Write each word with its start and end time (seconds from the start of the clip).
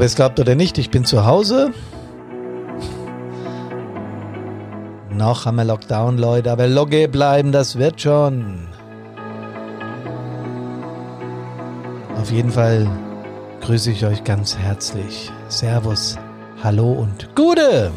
Aber 0.00 0.06
es 0.06 0.14
glaubt 0.14 0.40
oder 0.40 0.54
nicht, 0.54 0.78
ich 0.78 0.88
bin 0.88 1.04
zu 1.04 1.26
Hause. 1.26 1.74
Noch 5.10 5.44
haben 5.44 5.56
wir 5.56 5.64
Lockdown, 5.64 6.16
Leute, 6.16 6.50
aber 6.50 6.66
Logge 6.68 7.06
bleiben, 7.06 7.52
das 7.52 7.76
wird 7.76 8.00
schon. 8.00 8.66
Auf 12.18 12.30
jeden 12.30 12.50
Fall 12.50 12.88
grüße 13.60 13.90
ich 13.90 14.06
euch 14.06 14.24
ganz 14.24 14.56
herzlich. 14.56 15.30
Servus, 15.48 16.16
hallo 16.64 16.92
und 16.92 17.28
Gute! 17.34 17.92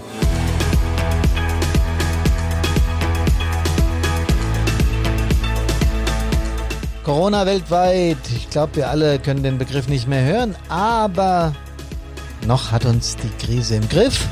Corona 7.05 7.45
weltweit. 7.45 8.17
Ich 8.35 8.49
glaube, 8.49 8.75
wir 8.75 8.89
alle 8.89 9.19
können 9.19 9.41
den 9.41 9.57
Begriff 9.57 9.87
nicht 9.87 10.09
mehr 10.09 10.25
hören, 10.25 10.57
aber 10.67 11.53
noch 12.47 12.71
hat 12.71 12.85
uns 12.85 13.15
die 13.17 13.29
Krise 13.45 13.75
im 13.75 13.87
Griff. 13.89 14.27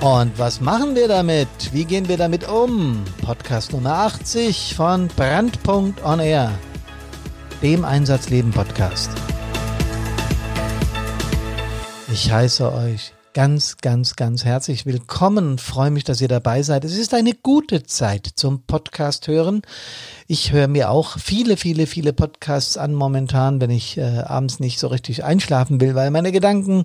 Und 0.00 0.38
was 0.38 0.62
machen 0.62 0.94
wir 0.94 1.08
damit? 1.08 1.48
Wie 1.72 1.84
gehen 1.84 2.08
wir 2.08 2.16
damit 2.16 2.48
um? 2.48 3.04
Podcast 3.22 3.72
Nummer 3.72 3.92
80 3.96 4.74
von 4.74 5.08
Brandpunkt 5.08 6.02
On 6.02 6.20
Air, 6.20 6.52
dem 7.62 7.84
Einsatzleben 7.84 8.50
Podcast. 8.50 9.10
Ich 12.10 12.32
heiße 12.32 12.72
euch 12.72 13.12
ganz, 13.40 13.78
ganz, 13.78 14.16
ganz 14.16 14.44
herzlich 14.44 14.84
willkommen 14.84 15.56
freue 15.56 15.90
mich, 15.90 16.04
dass 16.04 16.20
ihr 16.20 16.28
dabei 16.28 16.62
seid. 16.62 16.84
Es 16.84 16.98
ist 16.98 17.14
eine 17.14 17.32
gute 17.32 17.84
Zeit 17.84 18.26
zum 18.34 18.64
Podcast 18.64 19.28
hören. 19.28 19.62
Ich 20.26 20.52
höre 20.52 20.68
mir 20.68 20.90
auch 20.90 21.18
viele, 21.18 21.56
viele, 21.56 21.86
viele 21.86 22.12
Podcasts 22.12 22.76
an 22.76 22.92
momentan, 22.92 23.62
wenn 23.62 23.70
ich 23.70 23.96
äh, 23.96 24.24
abends 24.26 24.60
nicht 24.60 24.78
so 24.78 24.88
richtig 24.88 25.24
einschlafen 25.24 25.80
will, 25.80 25.94
weil 25.94 26.10
meine 26.10 26.32
Gedanken 26.32 26.84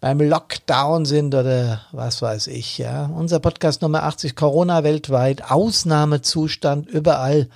beim 0.00 0.22
Lockdown 0.22 1.04
sind 1.04 1.34
oder 1.34 1.82
was 1.92 2.22
weiß 2.22 2.46
ich. 2.46 2.78
Ja, 2.78 3.04
unser 3.04 3.38
Podcast 3.38 3.82
Nummer 3.82 4.04
80 4.04 4.34
Corona 4.34 4.82
weltweit 4.82 5.50
Ausnahmezustand 5.50 6.88
überall 6.88 7.50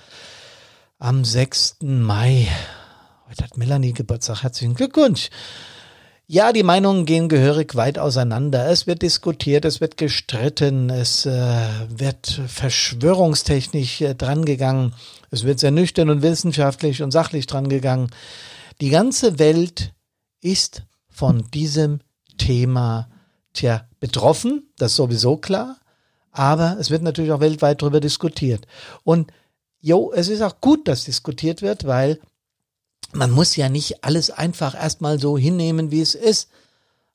am 0.99 1.25
6. 1.25 1.77
Mai. 1.81 2.47
Heute 3.27 3.43
hat 3.43 3.57
Melanie 3.57 3.93
Geburtstag. 3.93 4.43
Herzlichen 4.43 4.75
Glückwunsch. 4.75 5.31
Ja, 6.27 6.53
die 6.53 6.63
Meinungen 6.63 7.05
gehen 7.05 7.29
gehörig 7.29 7.75
weit 7.75 7.99
auseinander. 7.99 8.67
Es 8.67 8.87
wird 8.87 9.03
diskutiert, 9.03 9.63
es 9.63 9.79
wird 9.79 9.95
gestritten, 9.95 10.89
es 10.89 11.27
äh, 11.27 11.67
wird 11.87 12.41
verschwörungstechnisch 12.47 14.01
äh, 14.01 14.15
drangegangen, 14.15 14.95
es 15.29 15.43
wird 15.43 15.59
sehr 15.59 15.69
nüchtern 15.69 16.09
und 16.09 16.23
wissenschaftlich 16.23 17.03
und 17.03 17.11
sachlich 17.11 17.45
drangegangen. 17.45 18.09
Die 18.81 18.89
ganze 18.89 19.37
Welt 19.37 19.93
ist 20.41 20.81
von 21.09 21.43
diesem 21.53 21.99
Thema 22.39 23.07
tja, 23.53 23.87
betroffen, 23.99 24.71
das 24.77 24.93
ist 24.93 24.97
sowieso 24.97 25.37
klar, 25.37 25.77
aber 26.31 26.77
es 26.79 26.89
wird 26.89 27.03
natürlich 27.03 27.33
auch 27.33 27.39
weltweit 27.39 27.83
darüber 27.83 27.99
diskutiert. 27.99 28.65
Und 29.03 29.31
jo, 29.79 30.11
es 30.11 30.29
ist 30.29 30.41
auch 30.41 30.59
gut, 30.59 30.87
dass 30.87 31.05
diskutiert 31.05 31.61
wird, 31.61 31.85
weil 31.85 32.19
man 33.15 33.31
muss 33.31 33.55
ja 33.55 33.69
nicht 33.69 34.03
alles 34.03 34.29
einfach 34.29 34.75
erstmal 34.75 35.19
so 35.19 35.37
hinnehmen, 35.37 35.91
wie 35.91 36.01
es 36.01 36.15
ist. 36.15 36.49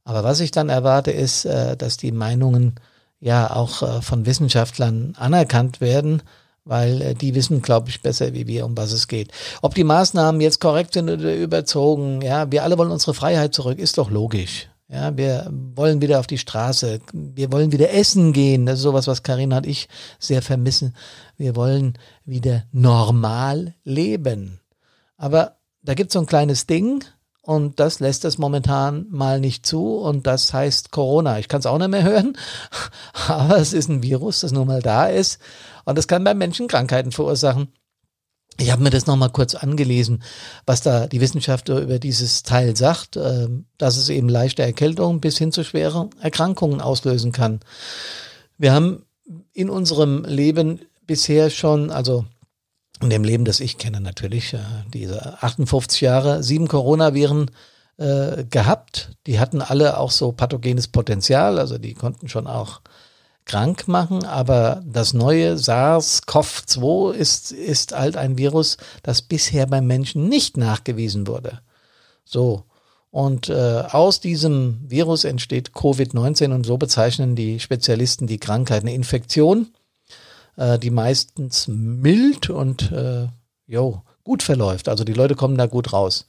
Aber 0.04 0.24
was 0.24 0.40
ich 0.40 0.50
dann 0.50 0.68
erwarte, 0.68 1.10
ist, 1.10 1.44
äh, 1.44 1.76
dass 1.76 1.96
die 1.96 2.12
Meinungen 2.12 2.74
ja 3.20 3.54
auch 3.54 3.82
äh, 3.82 4.02
von 4.02 4.26
Wissenschaftlern 4.26 5.14
anerkannt 5.16 5.80
werden, 5.80 6.22
weil 6.64 7.02
äh, 7.02 7.14
die 7.14 7.34
wissen, 7.34 7.62
glaube 7.62 7.90
ich, 7.90 8.00
besser 8.00 8.32
wie 8.32 8.46
wir, 8.46 8.64
um 8.64 8.76
was 8.76 8.92
es 8.92 9.08
geht. 9.08 9.30
Ob 9.62 9.74
die 9.74 9.84
Maßnahmen 9.84 10.40
jetzt 10.40 10.60
korrekt 10.60 10.94
sind 10.94 11.10
oder 11.10 11.34
überzogen, 11.34 12.22
ja, 12.22 12.50
wir 12.50 12.64
alle 12.64 12.78
wollen 12.78 12.90
unsere 12.90 13.14
Freiheit 13.14 13.54
zurück, 13.54 13.78
ist 13.78 13.98
doch 13.98 14.10
logisch. 14.10 14.68
Ja, 14.88 15.16
wir 15.16 15.48
wollen 15.76 16.02
wieder 16.02 16.18
auf 16.18 16.26
die 16.26 16.38
Straße. 16.38 17.00
Wir 17.12 17.52
wollen 17.52 17.70
wieder 17.70 17.92
essen 17.94 18.32
gehen. 18.32 18.66
Das 18.66 18.80
ist 18.80 18.82
sowas, 18.82 19.06
was 19.06 19.22
Karina 19.22 19.58
und 19.58 19.66
ich 19.66 19.88
sehr 20.18 20.42
vermissen. 20.42 20.96
Wir 21.36 21.54
wollen 21.54 21.94
wieder 22.24 22.64
normal 22.72 23.74
leben. 23.84 24.58
Aber 25.16 25.59
da 25.82 25.94
gibt 25.94 26.10
es 26.10 26.14
so 26.14 26.20
ein 26.20 26.26
kleines 26.26 26.66
Ding 26.66 27.04
und 27.42 27.80
das 27.80 28.00
lässt 28.00 28.24
es 28.24 28.38
momentan 28.38 29.06
mal 29.10 29.40
nicht 29.40 29.64
zu 29.66 29.96
und 29.96 30.26
das 30.26 30.52
heißt 30.52 30.90
Corona. 30.90 31.38
Ich 31.38 31.48
kann 31.48 31.60
es 31.60 31.66
auch 31.66 31.78
nicht 31.78 31.90
mehr 31.90 32.04
hören, 32.04 32.36
aber 33.28 33.58
es 33.58 33.72
ist 33.72 33.88
ein 33.88 34.02
Virus, 34.02 34.40
das 34.40 34.52
nun 34.52 34.66
mal 34.66 34.82
da 34.82 35.06
ist 35.06 35.40
und 35.84 35.96
das 35.96 36.08
kann 36.08 36.24
bei 36.24 36.34
Menschen 36.34 36.68
Krankheiten 36.68 37.12
verursachen. 37.12 37.68
Ich 38.58 38.70
habe 38.70 38.82
mir 38.82 38.90
das 38.90 39.06
nochmal 39.06 39.30
kurz 39.30 39.54
angelesen, 39.54 40.22
was 40.66 40.82
da 40.82 41.06
die 41.06 41.22
Wissenschaftler 41.22 41.80
über 41.80 41.98
dieses 41.98 42.42
Teil 42.42 42.76
sagt, 42.76 43.16
äh, 43.16 43.48
dass 43.78 43.96
es 43.96 44.10
eben 44.10 44.28
leichte 44.28 44.62
Erkältungen 44.62 45.20
bis 45.20 45.38
hin 45.38 45.50
zu 45.50 45.64
schweren 45.64 46.10
Erkrankungen 46.20 46.82
auslösen 46.82 47.32
kann. 47.32 47.60
Wir 48.58 48.74
haben 48.74 49.06
in 49.54 49.70
unserem 49.70 50.24
Leben 50.24 50.80
bisher 51.06 51.48
schon, 51.48 51.90
also 51.90 52.26
in 53.02 53.10
dem 53.10 53.24
Leben, 53.24 53.44
das 53.44 53.60
ich 53.60 53.78
kenne 53.78 54.00
natürlich, 54.00 54.54
äh, 54.54 54.58
diese 54.92 55.42
58 55.42 56.00
Jahre, 56.00 56.42
sieben 56.42 56.68
Coronaviren 56.68 57.50
äh, 57.96 58.44
gehabt. 58.44 59.10
Die 59.26 59.38
hatten 59.38 59.62
alle 59.62 59.98
auch 59.98 60.10
so 60.10 60.32
pathogenes 60.32 60.88
Potenzial, 60.88 61.58
also 61.58 61.78
die 61.78 61.94
konnten 61.94 62.28
schon 62.28 62.46
auch 62.46 62.80
krank 63.44 63.88
machen, 63.88 64.24
aber 64.24 64.82
das 64.86 65.12
neue 65.12 65.56
SARS-CoV-2 65.56 67.12
ist, 67.12 67.52
ist 67.52 67.92
halt 67.92 68.16
ein 68.16 68.38
Virus, 68.38 68.76
das 69.02 69.22
bisher 69.22 69.66
beim 69.66 69.86
Menschen 69.86 70.28
nicht 70.28 70.56
nachgewiesen 70.56 71.26
wurde. 71.26 71.60
So. 72.24 72.64
Und 73.10 73.48
äh, 73.48 73.82
aus 73.90 74.20
diesem 74.20 74.78
Virus 74.86 75.24
entsteht 75.24 75.70
Covid-19 75.70 76.54
und 76.54 76.64
so 76.64 76.78
bezeichnen 76.78 77.34
die 77.34 77.58
Spezialisten 77.58 78.28
die 78.28 78.38
Krankheit 78.38 78.82
eine 78.82 78.94
Infektion 78.94 79.66
äh, 80.56 80.78
die 80.78 80.90
meistens 80.90 81.68
mild 81.68 82.50
und 82.50 82.92
äh, 82.92 83.28
jo, 83.66 84.02
gut 84.24 84.42
verläuft. 84.42 84.88
Also 84.88 85.04
die 85.04 85.12
Leute 85.12 85.34
kommen 85.34 85.56
da 85.56 85.66
gut 85.66 85.92
raus. 85.92 86.26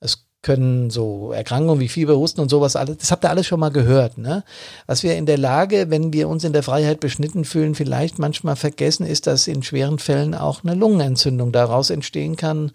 Es 0.00 0.28
können 0.42 0.90
so 0.90 1.32
Erkrankungen 1.32 1.80
wie 1.80 1.88
Fieber, 1.88 2.16
Husten 2.16 2.40
und 2.40 2.48
sowas 2.48 2.76
alles, 2.76 2.98
das 2.98 3.10
habt 3.10 3.24
ihr 3.24 3.30
alles 3.30 3.46
schon 3.46 3.58
mal 3.58 3.70
gehört, 3.70 4.18
ne? 4.18 4.44
Was 4.86 5.02
wir 5.02 5.16
in 5.16 5.26
der 5.26 5.38
Lage, 5.38 5.90
wenn 5.90 6.12
wir 6.12 6.28
uns 6.28 6.44
in 6.44 6.52
der 6.52 6.62
Freiheit 6.62 7.00
beschnitten 7.00 7.44
fühlen, 7.44 7.74
vielleicht 7.74 8.20
manchmal 8.20 8.54
vergessen, 8.54 9.04
ist, 9.04 9.26
dass 9.26 9.48
in 9.48 9.64
schweren 9.64 9.98
Fällen 9.98 10.34
auch 10.34 10.62
eine 10.62 10.74
Lungenentzündung 10.74 11.50
daraus 11.50 11.90
entstehen 11.90 12.36
kann, 12.36 12.70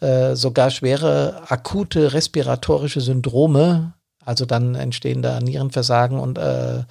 äh, 0.00 0.36
sogar 0.36 0.70
schwere 0.70 1.42
akute 1.48 2.12
respiratorische 2.12 3.00
Syndrome, 3.00 3.94
also 4.28 4.44
dann 4.44 4.74
entstehen 4.74 5.22
da 5.22 5.40
Nierenversagen 5.40 6.20
und 6.20 6.36
äh, 6.36 6.84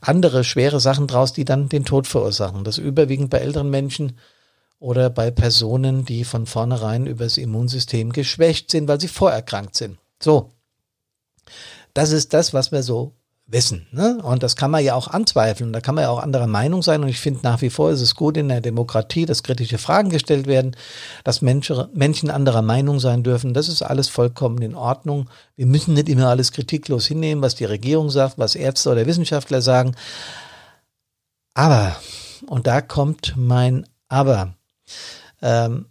andere 0.00 0.44
schwere 0.44 0.78
Sachen 0.78 1.08
draus, 1.08 1.32
die 1.32 1.44
dann 1.44 1.68
den 1.68 1.84
Tod 1.84 2.06
verursachen. 2.06 2.62
Das 2.62 2.78
überwiegend 2.78 3.30
bei 3.30 3.38
älteren 3.38 3.68
Menschen 3.68 4.16
oder 4.78 5.10
bei 5.10 5.32
Personen, 5.32 6.04
die 6.04 6.22
von 6.22 6.46
vornherein 6.46 7.08
übers 7.08 7.36
Immunsystem 7.36 8.12
geschwächt 8.12 8.70
sind, 8.70 8.86
weil 8.86 9.00
sie 9.00 9.08
vorerkrankt 9.08 9.74
sind. 9.74 9.98
So. 10.22 10.52
Das 11.94 12.12
ist 12.12 12.32
das, 12.32 12.54
was 12.54 12.70
wir 12.70 12.84
so 12.84 13.12
wissen. 13.50 13.86
Ne? 13.92 14.18
Und 14.22 14.42
das 14.42 14.56
kann 14.56 14.70
man 14.70 14.84
ja 14.84 14.94
auch 14.94 15.08
anzweifeln. 15.08 15.72
Da 15.72 15.80
kann 15.80 15.94
man 15.94 16.02
ja 16.02 16.10
auch 16.10 16.22
anderer 16.22 16.46
Meinung 16.46 16.82
sein. 16.82 17.02
Und 17.02 17.08
ich 17.08 17.18
finde 17.18 17.40
nach 17.42 17.62
wie 17.62 17.70
vor 17.70 17.90
ist 17.90 18.02
es 18.02 18.14
gut 18.14 18.36
in 18.36 18.48
der 18.48 18.60
Demokratie, 18.60 19.24
dass 19.24 19.42
kritische 19.42 19.78
Fragen 19.78 20.10
gestellt 20.10 20.46
werden, 20.46 20.76
dass 21.24 21.40
Menschen, 21.40 21.88
Menschen 21.94 22.30
anderer 22.30 22.60
Meinung 22.60 23.00
sein 23.00 23.22
dürfen. 23.22 23.54
Das 23.54 23.68
ist 23.68 23.80
alles 23.80 24.08
vollkommen 24.08 24.60
in 24.60 24.74
Ordnung. 24.74 25.30
Wir 25.56 25.66
müssen 25.66 25.94
nicht 25.94 26.10
immer 26.10 26.28
alles 26.28 26.52
kritiklos 26.52 27.06
hinnehmen, 27.06 27.42
was 27.42 27.54
die 27.54 27.64
Regierung 27.64 28.10
sagt, 28.10 28.38
was 28.38 28.54
Ärzte 28.54 28.90
oder 28.90 29.06
Wissenschaftler 29.06 29.62
sagen. 29.62 29.96
Aber, 31.54 31.96
und 32.46 32.66
da 32.66 32.82
kommt 32.82 33.34
mein 33.36 33.86
Aber, 34.08 34.54
ähm, 35.40 35.86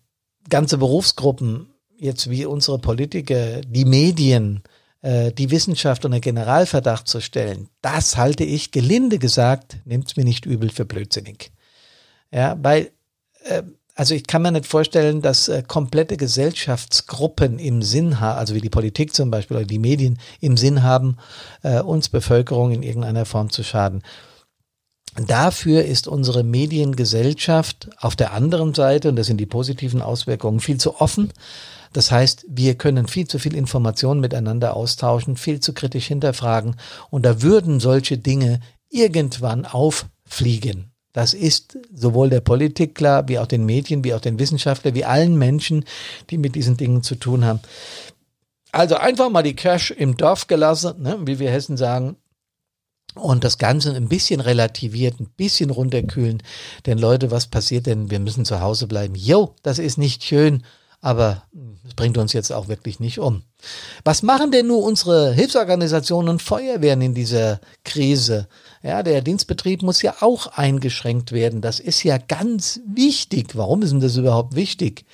ganze 0.48 0.78
Berufsgruppen, 0.78 1.68
jetzt 1.98 2.30
wie 2.30 2.46
unsere 2.46 2.78
Politiker, 2.78 3.62
die 3.62 3.86
Medien, 3.86 4.62
die 5.04 5.52
Wissenschaft 5.52 6.06
unter 6.06 6.20
Generalverdacht 6.20 7.08
zu 7.08 7.22
stellen, 7.22 7.70
das 7.82 8.18
halte 8.18 8.44
ich 8.44 8.72
gelinde 8.72 9.20
gesagt, 9.20 9.78
nimmt's 9.86 10.18
mir 10.18 10.26
nicht 10.26 10.46
übel 10.46 10.70
für 10.70 10.86
blödsinnig. 10.86 11.52
Ja, 12.32 12.58
weil, 12.62 12.92
äh, 13.46 13.64
also 13.96 14.14
ich 14.14 14.28
kann 14.28 14.42
mir 14.42 14.52
nicht 14.52 14.68
vorstellen, 14.68 15.22
dass 15.22 15.48
äh, 15.48 15.64
komplette 15.64 16.18
Gesellschaftsgruppen 16.18 17.58
im 17.60 17.82
Sinn 17.82 18.20
haben, 18.20 18.38
also 18.38 18.54
wie 18.54 18.62
die 18.62 18.70
Politik 18.70 19.14
zum 19.14 19.32
Beispiel 19.32 19.58
oder 19.58 19.66
die 19.66 19.80
Medien 19.80 20.20
im 20.40 20.58
Sinn 20.58 20.84
haben, 20.84 21.18
äh, 21.64 21.80
uns 21.80 22.10
Bevölkerung 22.10 22.72
in 22.72 22.84
irgendeiner 22.84 23.26
Form 23.26 23.50
zu 23.50 23.64
schaden. 23.64 24.04
Dafür 25.26 25.84
ist 25.84 26.08
unsere 26.08 26.44
Mediengesellschaft 26.44 27.90
auf 28.00 28.16
der 28.16 28.34
anderen 28.34 28.76
Seite, 28.76 29.10
und 29.10 29.16
das 29.16 29.28
sind 29.28 29.38
die 29.38 29.48
positiven 29.48 30.02
Auswirkungen, 30.02 30.60
viel 30.60 30.78
zu 30.78 31.02
offen. 31.02 31.34
Das 31.94 32.12
heißt, 32.12 32.46
wir 32.50 32.76
können 32.76 33.08
viel 33.08 33.28
zu 33.28 33.40
viel 33.40 33.56
Informationen 33.56 34.20
miteinander 34.20 34.76
austauschen, 34.76 35.36
viel 35.36 35.60
zu 35.60 35.74
kritisch 35.74 36.08
hinterfragen 36.08 36.76
und 37.10 37.26
da 37.26 37.42
würden 37.42 37.80
solche 37.80 38.18
Dinge 38.18 38.60
irgendwann 38.90 39.66
auffliegen. 39.66 40.92
Das 41.14 41.34
ist 41.34 41.78
sowohl 41.92 42.30
der 42.30 42.42
Politik 42.42 42.94
klar, 42.94 43.28
wie 43.28 43.40
auch 43.40 43.48
den 43.48 43.66
Medien, 43.66 44.04
wie 44.04 44.14
auch 44.14 44.22
den 44.22 44.38
Wissenschaftlern, 44.38 44.94
wie 44.94 45.06
allen 45.06 45.36
Menschen, 45.38 45.86
die 46.30 46.38
mit 46.38 46.54
diesen 46.54 46.78
Dingen 46.78 47.02
zu 47.02 47.16
tun 47.16 47.44
haben. 47.44 47.62
Also 48.72 48.96
einfach 48.96 49.30
mal 49.32 49.42
die 49.42 49.56
Cash 49.56 49.90
im 49.90 50.18
Dorf 50.18 50.46
gelassen, 50.46 51.02
ne, 51.02 51.18
wie 51.22 51.40
wir 51.40 51.50
Hessen 51.50 51.78
sagen, 51.78 52.18
und 53.18 53.44
das 53.44 53.58
Ganze 53.58 53.94
ein 53.94 54.08
bisschen 54.08 54.40
relativiert, 54.40 55.20
ein 55.20 55.30
bisschen 55.38 55.70
runterkühlen. 55.70 56.42
Denn 56.86 56.98
Leute, 56.98 57.32
was 57.32 57.48
passiert 57.48 57.86
denn? 57.86 58.12
Wir 58.12 58.20
müssen 58.20 58.46
zu 58.46 58.62
Hause 58.62 58.88
bleiben. 58.88 59.16
Jo, 59.16 59.56
das 59.64 59.80
ist 59.80 59.98
nicht 59.98 60.24
schön, 60.24 60.64
aber 61.02 61.44
es 61.88 61.94
bringt 61.94 62.18
uns 62.18 62.34
jetzt 62.34 62.52
auch 62.52 62.68
wirklich 62.68 63.00
nicht 63.00 63.20
um. 63.20 63.44
Was 64.04 64.24
machen 64.24 64.52
denn 64.52 64.68
nur 64.68 64.84
unsere 64.84 65.32
Hilfsorganisationen 65.34 66.30
und 66.30 66.42
Feuerwehren 66.42 67.02
in 67.02 67.14
dieser 67.14 67.60
Krise? 67.84 68.48
Ja, 68.84 69.04
der 69.04 69.22
Dienstbetrieb 69.22 69.84
muss 69.84 70.02
ja 70.02 70.16
auch 70.22 70.48
eingeschränkt 70.48 71.32
werden. 71.32 71.62
Das 71.62 71.80
ist 71.80 72.04
ja 72.04 72.18
ganz 72.18 72.80
wichtig. 72.88 73.56
Warum 73.56 73.84
ist 73.84 73.92
denn 73.92 74.00
das 74.00 74.16
überhaupt 74.16 74.56
wichtig? 74.56 75.06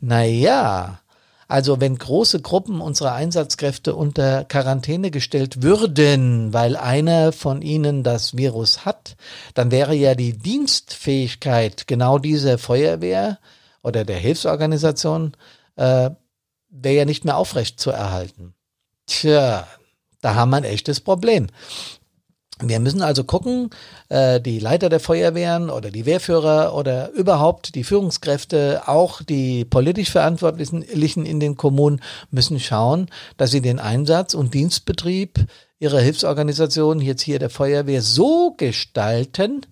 Naja, 0.00 1.00
also 1.48 1.80
wenn 1.80 1.96
große 1.96 2.42
Gruppen 2.42 2.82
unserer 2.82 3.14
Einsatzkräfte 3.14 3.94
unter 3.94 4.44
Quarantäne 4.44 5.10
gestellt 5.10 5.62
würden, 5.62 6.52
weil 6.52 6.76
einer 6.76 7.32
von 7.32 7.62
ihnen 7.62 8.02
das 8.02 8.36
Virus 8.36 8.84
hat, 8.84 9.16
dann 9.54 9.70
wäre 9.70 9.94
ja 9.94 10.14
die 10.14 10.36
Dienstfähigkeit 10.36 11.86
genau 11.86 12.18
dieser 12.18 12.58
Feuerwehr 12.58 13.38
oder 13.82 14.04
der 14.04 14.18
Hilfsorganisation 14.18 15.32
äh, 15.76 16.10
wäre 16.68 16.94
ja 16.94 17.04
nicht 17.06 17.24
mehr 17.24 17.38
aufrecht 17.38 17.80
zu 17.80 17.90
erhalten. 17.90 18.54
Tja, 19.06 19.66
da 20.20 20.34
haben 20.34 20.50
wir 20.50 20.58
ein 20.58 20.64
echtes 20.64 21.00
Problem. 21.00 21.46
Wir 22.60 22.80
müssen 22.80 23.02
also 23.02 23.24
gucken, 23.24 23.70
äh, 24.08 24.40
die 24.40 24.58
Leiter 24.58 24.88
der 24.88 25.00
Feuerwehren 25.00 25.70
oder 25.70 25.90
die 25.90 26.06
Wehrführer 26.06 26.74
oder 26.74 27.10
überhaupt 27.12 27.74
die 27.74 27.84
Führungskräfte, 27.84 28.82
auch 28.86 29.22
die 29.22 29.64
politisch 29.64 30.10
Verantwortlichen 30.10 30.82
in 30.82 31.40
den 31.40 31.56
Kommunen 31.56 32.00
müssen 32.30 32.58
schauen, 32.58 33.08
dass 33.36 33.50
sie 33.50 33.60
den 33.60 33.78
Einsatz 33.78 34.34
und 34.34 34.54
Dienstbetrieb 34.54 35.46
ihrer 35.78 36.00
Hilfsorganisation, 36.00 37.00
jetzt 37.00 37.22
hier 37.22 37.38
der 37.38 37.50
Feuerwehr, 37.50 38.02
so 38.02 38.54
gestalten, 38.56 39.62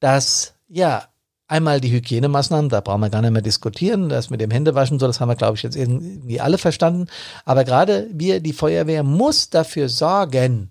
dass 0.00 0.54
ja 0.68 1.04
einmal 1.46 1.80
die 1.80 1.90
Hygienemaßnahmen, 1.90 2.68
da 2.68 2.80
brauchen 2.80 3.00
wir 3.00 3.10
gar 3.10 3.22
nicht 3.22 3.30
mehr 3.30 3.42
diskutieren, 3.42 4.08
das 4.08 4.30
mit 4.30 4.40
dem 4.40 4.50
Händewaschen 4.50 4.98
so, 4.98 5.06
das 5.06 5.20
haben 5.20 5.28
wir, 5.28 5.36
glaube 5.36 5.56
ich, 5.56 5.62
jetzt 5.62 5.76
irgendwie 5.76 6.40
alle 6.40 6.58
verstanden. 6.58 7.06
Aber 7.44 7.64
gerade 7.64 8.08
wir, 8.12 8.40
die 8.40 8.52
Feuerwehr, 8.52 9.02
muss 9.02 9.50
dafür 9.50 9.88
sorgen, 9.88 10.70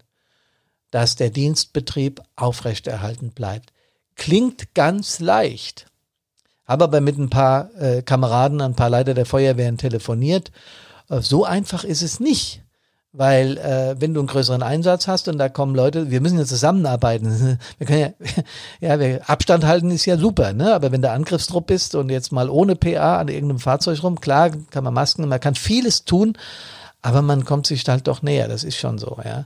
dass 0.91 1.15
der 1.15 1.29
Dienstbetrieb 1.29 2.21
aufrechterhalten 2.35 3.31
bleibt. 3.31 3.73
Klingt 4.15 4.73
ganz 4.73 5.19
leicht. 5.19 5.87
Habe 6.65 6.85
aber 6.85 7.01
mit 7.01 7.17
ein 7.17 7.29
paar 7.29 7.73
äh, 7.79 8.01
Kameraden, 8.01 8.61
ein 8.61 8.75
paar 8.75 8.89
Leiter 8.89 9.13
der 9.13 9.25
Feuerwehren 9.25 9.77
telefoniert. 9.77 10.51
Äh, 11.09 11.21
so 11.21 11.45
einfach 11.45 11.83
ist 11.83 12.01
es 12.01 12.19
nicht. 12.19 12.61
Weil 13.13 13.57
äh, 13.57 13.95
wenn 13.99 14.13
du 14.13 14.19
einen 14.19 14.27
größeren 14.27 14.61
Einsatz 14.61 15.07
hast 15.07 15.27
und 15.27 15.37
da 15.37 15.49
kommen 15.49 15.73
Leute, 15.73 16.11
wir 16.11 16.21
müssen 16.21 16.37
ja 16.37 16.45
zusammenarbeiten. 16.45 17.57
Wir 17.77 17.87
können 17.87 17.99
ja, 17.99 18.13
ja, 18.89 18.99
wir, 18.99 19.29
Abstand 19.29 19.65
halten 19.65 19.91
ist 19.91 20.05
ja 20.05 20.17
super, 20.17 20.53
ne? 20.53 20.73
Aber 20.75 20.91
wenn 20.91 21.01
der 21.01 21.13
Angriffstrupp 21.13 21.71
ist 21.71 21.95
und 21.95 22.09
jetzt 22.09 22.31
mal 22.31 22.49
ohne 22.49 22.75
PA 22.75 23.17
an 23.19 23.29
irgendeinem 23.29 23.59
Fahrzeug 23.59 24.03
rum, 24.03 24.19
klar, 24.19 24.51
kann 24.69 24.83
man 24.83 24.93
Masken, 24.93 25.27
man 25.27 25.39
kann 25.39 25.55
vieles 25.55 26.03
tun, 26.03 26.37
aber 27.01 27.21
man 27.21 27.45
kommt 27.45 27.65
sich 27.65 27.87
halt 27.87 28.07
doch 28.07 28.21
näher. 28.21 28.47
Das 28.47 28.63
ist 28.63 28.77
schon 28.77 28.97
so, 28.97 29.17
ja. 29.23 29.45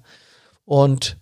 Und 0.66 1.18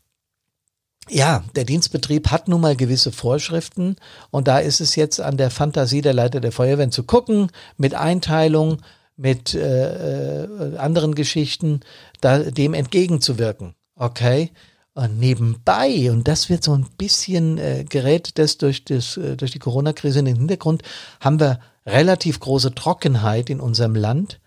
ja, 1.09 1.43
der 1.55 1.65
Dienstbetrieb 1.65 2.29
hat 2.31 2.47
nun 2.47 2.61
mal 2.61 2.75
gewisse 2.75 3.11
Vorschriften 3.11 3.95
und 4.31 4.47
da 4.47 4.59
ist 4.59 4.81
es 4.81 4.95
jetzt 4.95 5.19
an 5.19 5.37
der 5.37 5.49
Fantasie 5.49 6.01
der 6.01 6.13
Leiter 6.13 6.39
der 6.39 6.51
Feuerwehren 6.51 6.91
zu 6.91 7.03
gucken, 7.03 7.51
mit 7.77 7.95
Einteilung, 7.95 8.81
mit 9.17 9.53
äh, 9.53 10.43
äh, 10.45 10.77
anderen 10.77 11.15
Geschichten, 11.15 11.81
da, 12.21 12.39
dem 12.39 12.73
entgegenzuwirken. 12.73 13.75
Okay? 13.95 14.51
Und 14.93 15.19
nebenbei, 15.19 16.11
und 16.11 16.27
das 16.27 16.49
wird 16.49 16.63
so 16.63 16.73
ein 16.73 16.87
bisschen 16.97 17.57
äh, 17.57 17.85
gerät 17.87 18.37
das 18.37 18.57
durch, 18.57 18.85
das, 18.85 19.17
äh, 19.17 19.35
durch 19.35 19.51
die 19.51 19.59
Corona-Krise 19.59 20.19
in 20.19 20.25
den 20.25 20.37
Hintergrund, 20.37 20.83
haben 21.19 21.39
wir 21.39 21.59
relativ 21.85 22.39
große 22.39 22.75
Trockenheit 22.75 23.49
in 23.49 23.59
unserem 23.59 23.95
Land 23.95 24.39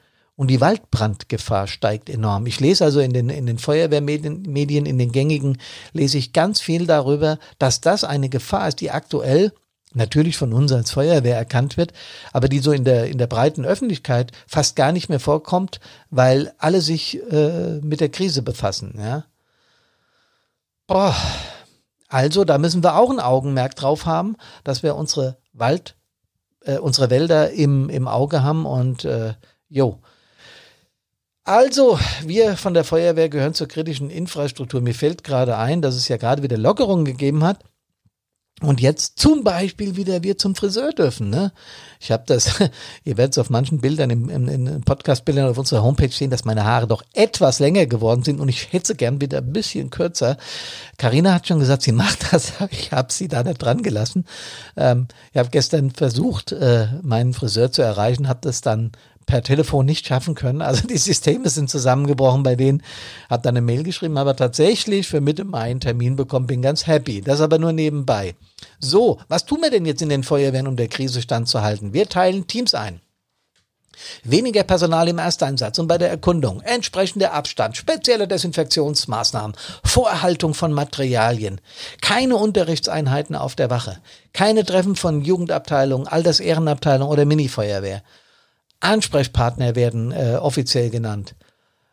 und 0.42 0.48
die 0.48 0.60
Waldbrandgefahr 0.60 1.68
steigt 1.68 2.10
enorm. 2.10 2.46
Ich 2.46 2.58
lese 2.58 2.84
also 2.84 2.98
in 2.98 3.12
den, 3.12 3.28
in 3.28 3.46
den 3.46 3.58
Feuerwehrmedien, 3.58 4.42
Medien, 4.42 4.86
in 4.86 4.98
den 4.98 5.12
gängigen, 5.12 5.58
lese 5.92 6.18
ich 6.18 6.32
ganz 6.32 6.60
viel 6.60 6.84
darüber, 6.84 7.38
dass 7.60 7.80
das 7.80 8.02
eine 8.02 8.28
Gefahr 8.28 8.66
ist, 8.66 8.80
die 8.80 8.90
aktuell 8.90 9.52
natürlich 9.94 10.36
von 10.36 10.52
uns 10.52 10.72
als 10.72 10.90
Feuerwehr 10.90 11.36
erkannt 11.36 11.76
wird, 11.76 11.92
aber 12.32 12.48
die 12.48 12.58
so 12.58 12.72
in 12.72 12.82
der, 12.82 13.06
in 13.06 13.18
der 13.18 13.28
breiten 13.28 13.64
Öffentlichkeit 13.64 14.32
fast 14.48 14.74
gar 14.74 14.90
nicht 14.90 15.08
mehr 15.08 15.20
vorkommt, 15.20 15.78
weil 16.10 16.52
alle 16.58 16.80
sich 16.80 17.22
äh, 17.30 17.78
mit 17.80 18.00
der 18.00 18.08
Krise 18.08 18.42
befassen. 18.42 18.96
Ja? 18.98 19.26
Boah. 20.88 21.14
Also, 22.08 22.44
da 22.44 22.58
müssen 22.58 22.82
wir 22.82 22.96
auch 22.96 23.10
ein 23.10 23.20
Augenmerk 23.20 23.76
drauf 23.76 24.06
haben, 24.06 24.34
dass 24.64 24.82
wir 24.82 24.96
unsere 24.96 25.36
Wald, 25.52 25.94
äh, 26.62 26.78
unsere 26.78 27.10
Wälder 27.10 27.52
im, 27.52 27.88
im 27.88 28.08
Auge 28.08 28.42
haben 28.42 28.66
und 28.66 29.04
äh, 29.04 29.34
jo, 29.68 30.00
also, 31.44 31.98
wir 32.24 32.56
von 32.56 32.74
der 32.74 32.84
Feuerwehr 32.84 33.28
gehören 33.28 33.54
zur 33.54 33.68
kritischen 33.68 34.10
Infrastruktur. 34.10 34.80
Mir 34.80 34.94
fällt 34.94 35.24
gerade 35.24 35.56
ein, 35.56 35.82
dass 35.82 35.96
es 35.96 36.08
ja 36.08 36.16
gerade 36.16 36.42
wieder 36.42 36.56
Lockerungen 36.56 37.04
gegeben 37.04 37.42
hat. 37.42 37.58
Und 38.62 38.80
jetzt 38.80 39.18
zum 39.18 39.42
Beispiel 39.42 39.96
wieder 39.96 40.22
wir 40.22 40.38
zum 40.38 40.54
Friseur 40.54 40.92
dürfen. 40.92 41.30
Ne? 41.30 41.52
Ich 41.98 42.12
habe 42.12 42.22
das, 42.26 42.60
ihr 43.04 43.16
werdet 43.16 43.32
es 43.32 43.38
auf 43.38 43.50
manchen 43.50 43.80
Bildern, 43.80 44.10
im, 44.10 44.28
im, 44.28 44.48
in 44.48 44.82
Podcast-Bildern 44.82 45.48
auf 45.48 45.58
unserer 45.58 45.82
Homepage 45.82 46.12
sehen, 46.12 46.30
dass 46.30 46.44
meine 46.44 46.64
Haare 46.64 46.86
doch 46.86 47.02
etwas 47.12 47.58
länger 47.58 47.86
geworden 47.86 48.22
sind 48.22 48.40
und 48.40 48.48
ich 48.48 48.72
hätte 48.72 48.94
gern 48.94 49.20
wieder 49.20 49.38
ein 49.38 49.52
bisschen 49.52 49.90
kürzer. 49.90 50.36
Karina 50.96 51.34
hat 51.34 51.48
schon 51.48 51.58
gesagt, 51.58 51.82
sie 51.82 51.92
macht 51.92 52.32
das, 52.32 52.52
ich 52.70 52.92
habe 52.92 53.12
sie 53.12 53.26
da 53.26 53.42
nicht 53.42 53.60
dran 53.60 53.82
gelassen. 53.82 54.26
Ähm, 54.76 55.08
ich 55.32 55.38
habe 55.38 55.50
gestern 55.50 55.90
versucht, 55.90 56.52
äh, 56.52 56.86
meinen 57.02 57.34
Friseur 57.34 57.72
zu 57.72 57.82
erreichen, 57.82 58.28
habe 58.28 58.40
das 58.42 58.60
dann 58.60 58.92
per 59.26 59.42
Telefon 59.42 59.86
nicht 59.86 60.06
schaffen 60.06 60.34
können. 60.34 60.62
Also 60.62 60.86
die 60.86 60.98
Systeme 60.98 61.48
sind 61.48 61.70
zusammengebrochen 61.70 62.42
bei 62.42 62.56
denen. 62.56 62.82
Hab 63.28 63.42
dann 63.42 63.56
eine 63.56 63.64
Mail 63.64 63.82
geschrieben, 63.82 64.18
aber 64.18 64.36
tatsächlich 64.36 65.08
für 65.08 65.20
Mitte 65.20 65.44
Mai 65.44 65.70
einen 65.70 65.80
Termin 65.80 66.16
bekommen, 66.16 66.46
bin 66.46 66.62
ganz 66.62 66.86
happy. 66.86 67.20
Das 67.20 67.40
aber 67.40 67.58
nur 67.58 67.72
nebenbei. 67.72 68.34
So, 68.78 69.18
was 69.28 69.44
tun 69.44 69.60
wir 69.62 69.70
denn 69.70 69.86
jetzt 69.86 70.02
in 70.02 70.08
den 70.08 70.22
Feuerwehren, 70.22 70.66
um 70.66 70.76
der 70.76 70.88
Krise 70.88 71.22
standzuhalten? 71.22 71.92
Wir 71.92 72.08
teilen 72.08 72.46
Teams 72.46 72.74
ein. 72.74 73.00
Weniger 74.24 74.62
Personal 74.62 75.08
im 75.08 75.18
Ersteinsatz 75.18 75.78
und 75.78 75.86
bei 75.86 75.98
der 75.98 76.10
Erkundung, 76.10 76.60
entsprechender 76.62 77.32
Abstand, 77.32 77.76
spezielle 77.76 78.26
Desinfektionsmaßnahmen, 78.26 79.56
Vorerhaltung 79.84 80.54
von 80.54 80.72
Materialien, 80.72 81.60
keine 82.00 82.36
Unterrichtseinheiten 82.36 83.36
auf 83.36 83.54
der 83.54 83.70
Wache, 83.70 83.98
keine 84.32 84.64
Treffen 84.64 84.96
von 84.96 85.22
Jugendabteilung, 85.22 86.06
Altersehrenabteilung 86.08 87.08
oder 87.08 87.24
Minifeuerwehr, 87.24 88.02
Ansprechpartner 88.82 89.74
werden 89.74 90.12
äh, 90.12 90.36
offiziell 90.40 90.90
genannt. 90.90 91.34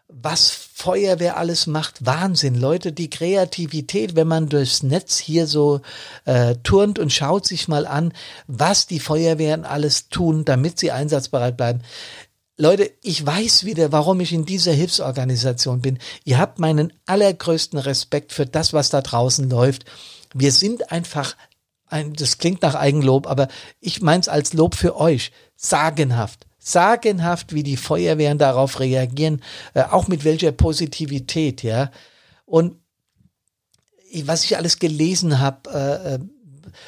Was 0.08 0.50
Feuerwehr 0.50 1.38
alles 1.38 1.68
macht, 1.68 2.06
Wahnsinn, 2.06 2.56
Leute, 2.56 2.92
die 2.92 3.12
Kreativität, 3.12 4.16
wenn 4.16 4.28
man 4.28 4.50
durchs 4.50 4.82
Netz 4.82 5.20
hier 5.20 5.46
so 5.46 5.82
äh, 6.26 6.56
turnt 6.64 6.98
und 6.98 7.14
schaut 7.14 7.46
sich 7.46 7.68
mal 7.68 7.86
an, 7.86 8.12
was 8.48 8.88
die 8.88 9.00
Feuerwehren 9.00 9.66
alles 9.66 10.10
tun, 10.10 10.46
damit 10.46 10.80
sie 10.80 10.92
einsatzbereit 10.92 11.58
bleiben. 11.58 11.82
Leute, 12.58 12.92
ich 13.04 13.24
weiß 13.24 13.66
wieder, 13.66 13.92
warum 13.92 14.20
ich 14.20 14.34
in 14.34 14.46
dieser 14.46 14.74
Hilfsorganisation 14.74 15.82
bin. 15.82 16.00
Ihr 16.26 16.40
habt 16.40 16.60
meinen 16.60 16.92
allergrößten 17.06 17.78
Respekt 17.78 18.34
für 18.34 18.48
das, 18.48 18.74
was 18.74 18.90
da 18.90 19.02
draußen 19.02 19.50
läuft. 19.50 19.86
Wir 20.34 20.52
sind 20.52 20.92
einfach 20.92 21.36
ein, 21.86 22.14
das 22.14 22.40
klingt 22.40 22.64
nach 22.64 22.76
Eigenlob, 22.76 23.28
aber 23.28 23.48
ich 23.80 24.02
meins 24.02 24.28
als 24.28 24.54
Lob 24.54 24.76
für 24.76 24.98
euch. 24.98 25.32
Sagenhaft 25.56 26.49
sagenhaft, 26.72 27.54
wie 27.54 27.64
die 27.64 27.78
Feuerwehren 27.78 28.38
darauf 28.38 28.80
reagieren, 28.80 29.42
äh, 29.74 29.84
auch 29.84 30.08
mit 30.08 30.24
welcher 30.24 30.52
Positivität, 30.52 31.64
ja. 31.64 31.92
Und 32.46 32.76
was 34.24 34.44
ich 34.44 34.58
alles 34.58 34.80
gelesen 34.80 35.40
habe, 35.40 35.70
äh, 35.72 36.16
äh 36.16 36.20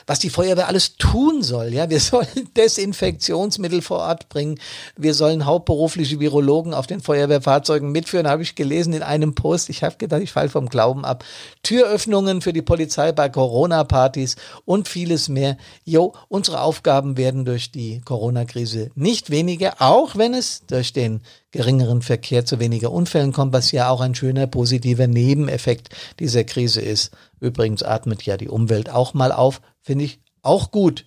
was 0.07 0.19
die 0.19 0.29
Feuerwehr 0.29 0.67
alles 0.67 0.97
tun 0.97 1.43
soll. 1.43 1.73
Ja, 1.73 1.89
wir 1.89 1.99
sollen 2.01 2.49
Desinfektionsmittel 2.55 3.81
vor 3.81 3.99
Ort 3.99 4.29
bringen. 4.29 4.59
Wir 4.95 5.13
sollen 5.13 5.45
hauptberufliche 5.45 6.19
Virologen 6.19 6.73
auf 6.73 6.87
den 6.87 7.01
Feuerwehrfahrzeugen 7.01 7.91
mitführen, 7.91 8.27
habe 8.27 8.43
ich 8.43 8.55
gelesen 8.55 8.93
in 8.93 9.03
einem 9.03 9.35
Post. 9.35 9.69
Ich 9.69 9.83
habe 9.83 9.97
gedacht, 9.97 10.21
ich 10.21 10.31
falle 10.31 10.49
vom 10.49 10.69
Glauben 10.69 11.05
ab. 11.05 11.23
Türöffnungen 11.63 12.41
für 12.41 12.53
die 12.53 12.61
Polizei 12.61 13.11
bei 13.11 13.29
Corona-Partys 13.29 14.35
und 14.65 14.87
vieles 14.87 15.29
mehr. 15.29 15.57
Jo, 15.83 16.13
unsere 16.27 16.61
Aufgaben 16.61 17.17
werden 17.17 17.45
durch 17.45 17.71
die 17.71 18.01
Corona-Krise 18.01 18.91
nicht 18.95 19.29
weniger, 19.29 19.75
auch 19.79 20.15
wenn 20.15 20.33
es 20.33 20.65
durch 20.67 20.93
den 20.93 21.21
geringeren 21.51 22.01
Verkehr 22.01 22.45
zu 22.45 22.59
weniger 22.59 22.91
Unfällen 22.91 23.33
kommt, 23.33 23.53
was 23.53 23.71
ja 23.71 23.89
auch 23.89 24.01
ein 24.01 24.15
schöner 24.15 24.47
positiver 24.47 25.07
Nebeneffekt 25.07 25.89
dieser 26.19 26.43
Krise 26.43 26.81
ist. 26.81 27.11
Übrigens 27.39 27.83
atmet 27.83 28.23
ja 28.23 28.37
die 28.37 28.49
Umwelt 28.49 28.89
auch 28.89 29.13
mal 29.13 29.31
auf, 29.31 29.61
finde 29.81 30.05
ich 30.05 30.19
Auch 30.43 30.71
gut. 30.71 31.05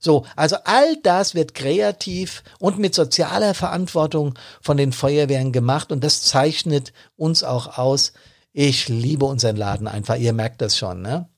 So, 0.00 0.26
also 0.36 0.56
all 0.64 0.96
das 1.02 1.34
wird 1.34 1.54
kreativ 1.54 2.42
und 2.58 2.78
mit 2.78 2.94
sozialer 2.94 3.54
Verantwortung 3.54 4.34
von 4.60 4.76
den 4.76 4.92
Feuerwehren 4.92 5.52
gemacht 5.52 5.92
und 5.92 6.04
das 6.04 6.22
zeichnet 6.22 6.92
uns 7.16 7.42
auch 7.42 7.78
aus. 7.78 8.12
Ich 8.52 8.88
liebe 8.88 9.24
unseren 9.24 9.56
Laden 9.56 9.88
einfach, 9.88 10.16
ihr 10.16 10.32
merkt 10.34 10.60
das 10.60 10.76
schon, 10.76 11.00
ne? 11.00 11.28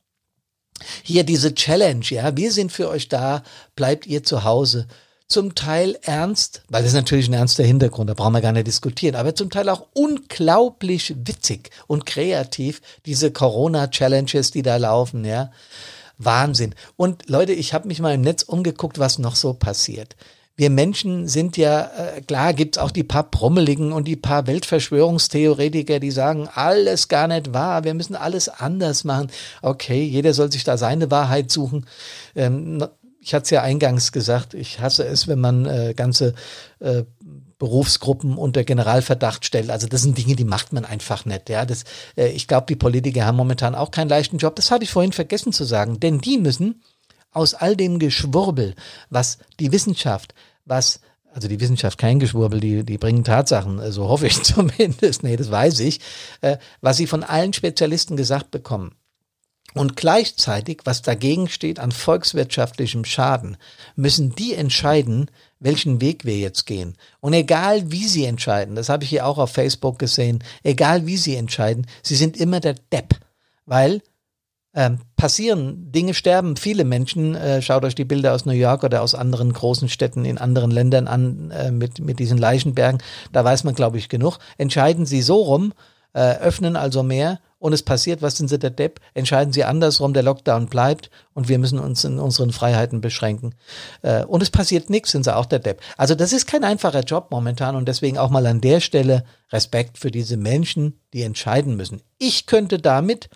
Hier 1.03 1.25
diese 1.25 1.55
Challenge, 1.55 2.05
ja, 2.07 2.37
wir 2.37 2.53
sind 2.53 2.73
für 2.73 2.89
euch 2.89 3.09
da, 3.09 3.43
bleibt 3.77 4.07
ihr 4.07 4.25
zu 4.25 4.45
Hause. 4.45 4.89
Zum 5.29 5.57
Teil 5.57 5.99
ernst, 6.03 6.63
weil 6.69 6.83
das 6.83 6.93
ist 6.93 6.97
natürlich 6.97 7.29
ein 7.29 7.33
ernster 7.33 7.65
Hintergrund, 7.65 8.09
da 8.09 8.15
brauchen 8.15 8.33
wir 8.33 8.41
gar 8.41 8.53
nicht 8.53 8.69
diskutieren, 8.69 9.17
aber 9.17 9.35
zum 9.35 9.51
Teil 9.51 9.69
auch 9.69 9.87
unglaublich 9.93 11.15
witzig 11.25 11.71
und 11.89 12.07
kreativ, 12.07 12.81
diese 13.07 13.33
Corona-Challenges, 13.33 14.53
die 14.53 14.63
da 14.63 14.77
laufen, 14.77 15.25
ja. 15.25 15.51
Wahnsinn. 16.19 16.75
Und 16.97 17.29
Leute, 17.29 17.53
ich 17.53 17.75
habe 17.75 17.89
mich 17.89 18.01
mal 18.01 18.15
im 18.15 18.21
Netz 18.23 18.43
umgeguckt, 18.43 18.99
was 18.99 19.19
noch 19.19 19.37
so 19.37 19.53
passiert. 19.53 20.17
Wir 20.59 20.71
Menschen 20.71 21.29
sind 21.29 21.59
ja, 21.59 21.91
äh, 21.97 22.23
klar 22.23 22.55
gibt's 22.55 22.79
auch 22.79 22.91
die 22.91 23.03
paar 23.03 23.25
Brummeligen 23.25 23.93
und 23.93 24.09
die 24.09 24.17
paar 24.17 24.47
Weltverschwörungstheoretiker, 24.47 26.01
die 26.01 26.11
sagen, 26.11 26.49
alles 26.55 27.09
gar 27.09 27.29
nicht 27.29 27.53
wahr, 27.53 27.85
wir 27.85 27.93
müssen 27.93 28.17
alles 28.17 28.49
anders 28.49 29.05
machen. 29.05 29.31
Okay, 29.61 30.03
jeder 30.03 30.33
soll 30.33 30.51
sich 30.51 30.65
da 30.65 30.79
seine 30.79 31.11
Wahrheit 31.11 31.51
suchen. 31.51 31.85
Ähm, 32.35 32.83
ich 33.27 33.35
hatte 33.35 33.43
es 33.43 33.51
ja 33.51 33.63
eingangs 33.63 34.13
gesagt, 34.13 34.55
ich 34.55 34.79
hasse 34.79 35.05
es, 35.05 35.27
wenn 35.27 35.41
man 35.41 35.67
äh, 35.67 35.95
ganze 35.97 36.35
äh, 36.79 37.03
Berufsgruppen 37.59 38.39
unter 38.39 38.63
Generalverdacht 38.63 39.45
stellt. 39.45 39.69
Also 39.69 39.89
das 39.89 40.03
sind 40.03 40.17
Dinge, 40.17 40.37
die 40.37 40.45
macht 40.45 40.73
man 40.73 40.85
einfach 40.85 41.25
nicht. 41.25 41.49
Ja, 41.49 41.67
das, 41.67 41.83
äh, 42.17 42.29
ich 42.29 42.47
glaube, 42.47 42.67
die 42.69 42.77
Politiker 42.77 43.27
haben 43.27 43.35
momentan 43.35 43.75
auch 43.75 43.91
keinen 43.91 44.11
leichten 44.11 44.39
Job. 44.39 44.55
Das 44.55 44.71
habe 44.71 44.85
ich 44.85 44.91
vorhin 44.93 45.11
vergessen 45.11 45.53
zu 45.53 45.65
sagen, 45.65 45.99
denn 45.99 46.21
die 46.21 46.39
müssen 46.39 46.85
aus 47.33 47.55
all 47.55 47.75
dem 47.75 47.99
Geschwurbel, 47.99 48.77
was 49.11 49.39
die 49.59 49.73
Wissenschaft, 49.73 50.33
was 50.65 51.01
also 51.33 51.49
die 51.49 51.59
Wissenschaft 51.59 51.99
kein 51.99 52.21
Geschwurbel, 52.21 52.61
die, 52.61 52.85
die 52.85 52.97
bringen 52.97 53.25
Tatsachen, 53.25 53.79
so 53.79 53.83
also 53.83 54.09
hoffe 54.09 54.29
ich 54.29 54.41
zumindest, 54.45 55.25
nee, 55.25 55.35
das 55.35 55.51
weiß 55.51 55.81
ich, 55.81 56.01
äh, 56.43 56.59
was 56.81 56.97
sie 56.97 57.09
von 57.09 57.25
allen 57.25 57.53
Spezialisten 57.53 58.17
gesagt 58.17 58.53
bekommen. 58.53 58.95
Und 59.77 59.95
gleichzeitig, 59.95 60.81
was 60.85 61.03
dagegen 61.03 61.49
steht 61.49 61.79
an 61.79 61.93
volkswirtschaftlichem 61.93 63.05
Schaden, 63.05 63.59
müssen 63.95 64.35
die 64.35 64.55
entscheiden, 64.55 65.31
welchen 65.61 66.01
Weg 66.01 66.25
wir 66.25 66.39
jetzt 66.39 66.65
gehen. 66.65 66.97
Und 67.21 67.35
egal 67.35 67.93
wie 67.93 68.07
sie 68.07 68.25
entscheiden, 68.25 68.75
das 68.75 68.89
habe 68.89 69.05
ich 69.05 69.11
hier 69.11 69.27
auch 69.27 69.37
auf 69.37 69.51
Facebook 69.51 69.99
gesehen, 69.99 70.43
egal 70.63 71.05
wie 71.05 71.19
sie 71.19 71.37
entscheiden, 71.37 71.87
sie 72.03 72.17
sind 72.17 72.39
immer 72.39 72.61
der 72.61 72.77
Depp. 72.91 73.17
Weil 73.67 74.01
ähm, 74.73 75.01
passieren, 75.17 75.93
Dinge 75.93 76.15
sterben, 76.15 76.57
viele 76.57 76.85
Menschen, 76.85 77.35
äh, 77.35 77.61
schaut 77.61 77.85
euch 77.85 77.95
die 77.95 78.07
Bilder 78.07 78.33
aus 78.33 78.47
New 78.47 78.53
York 78.53 78.83
oder 78.83 79.03
aus 79.03 79.15
anderen 79.15 79.53
großen 79.53 79.91
Städten 79.91 80.25
in 80.25 80.39
anderen 80.39 80.71
Ländern 80.71 81.07
an 81.07 81.51
äh, 81.51 81.71
mit, 81.71 81.99
mit 81.99 82.19
diesen 82.19 82.39
Leichenbergen, 82.39 83.03
da 83.31 83.45
weiß 83.45 83.65
man, 83.65 83.75
glaube 83.75 83.99
ich, 83.99 84.09
genug. 84.09 84.39
Entscheiden 84.57 85.05
sie 85.05 85.21
so 85.21 85.43
rum, 85.43 85.75
äh, 86.15 86.39
öffnen 86.39 86.77
also 86.77 87.03
mehr 87.03 87.41
und 87.67 87.73
es 87.73 87.83
passiert, 87.83 88.23
was 88.23 88.37
sind 88.37 88.47
sie 88.47 88.61
der 88.61 88.71
Depp? 88.71 89.01
Entscheiden 89.13 89.53
sie 89.53 89.65
andersrum, 89.65 90.15
der 90.15 90.23
Lockdown 90.23 90.69
bleibt 90.69 91.11
und 91.35 91.49
wir 91.49 91.59
müssen 91.59 91.81
uns 91.81 92.05
in 92.05 92.21
unseren 92.21 92.53
Freiheiten 92.53 93.01
beschränken. 93.01 93.57
Äh, 94.03 94.25
und 94.25 94.41
es 94.41 94.51
passiert 94.51 94.89
nichts, 94.89 95.11
sind 95.11 95.25
sie 95.25 95.35
auch 95.35 95.47
der 95.47 95.59
Depp. 95.59 95.81
Also 95.97 96.15
das 96.15 96.33
ist 96.33 96.47
kein 96.47 96.63
einfacher 96.63 97.01
Job 97.01 97.33
momentan 97.33 97.75
und 97.75 97.89
deswegen 97.89 98.19
auch 98.19 98.31
mal 98.31 98.47
an 98.47 98.61
der 98.61 98.79
Stelle 98.79 99.25
Respekt 99.51 99.99
für 99.99 100.13
diese 100.13 100.37
Menschen, 100.37 101.01
die 101.13 101.23
entscheiden 101.23 101.77
müssen. 101.77 102.03
Ich 102.19 102.47
könnte 102.47 102.79
damit 102.79 103.31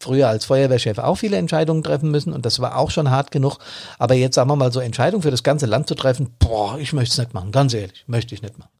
früher 0.00 0.28
als 0.28 0.44
Feuerwehrchef 0.44 0.98
auch 0.98 1.14
viele 1.14 1.38
Entscheidungen 1.38 1.82
treffen 1.82 2.10
müssen 2.10 2.34
und 2.34 2.44
das 2.44 2.60
war 2.60 2.76
auch 2.76 2.90
schon 2.90 3.10
hart 3.10 3.30
genug. 3.30 3.56
Aber 3.98 4.12
jetzt 4.12 4.34
sagen 4.34 4.50
wir 4.50 4.56
mal 4.56 4.70
so 4.70 4.80
Entscheidungen 4.80 5.22
für 5.22 5.30
das 5.30 5.44
ganze 5.44 5.64
Land 5.64 5.88
zu 5.88 5.94
treffen, 5.94 6.36
boah, 6.38 6.78
ich 6.78 6.92
möchte 6.92 7.12
es 7.12 7.18
nicht 7.18 7.32
machen, 7.32 7.52
ganz 7.52 7.72
ehrlich, 7.72 8.04
möchte 8.06 8.34
ich 8.34 8.42
nicht 8.42 8.58
machen. 8.58 8.72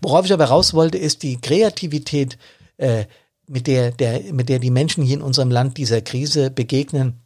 Worauf 0.00 0.24
ich 0.24 0.32
aber 0.32 0.46
raus 0.46 0.72
wollte, 0.72 0.96
ist 0.96 1.22
die 1.22 1.38
Kreativität 1.38 2.38
äh, 2.78 3.04
mit 3.46 3.66
der, 3.66 3.90
der, 3.90 4.32
mit 4.32 4.48
der 4.48 4.58
die 4.58 4.70
Menschen 4.70 5.04
hier 5.04 5.16
in 5.16 5.22
unserem 5.22 5.50
Land 5.50 5.76
dieser 5.76 6.00
Krise 6.00 6.50
begegnen. 6.50 7.20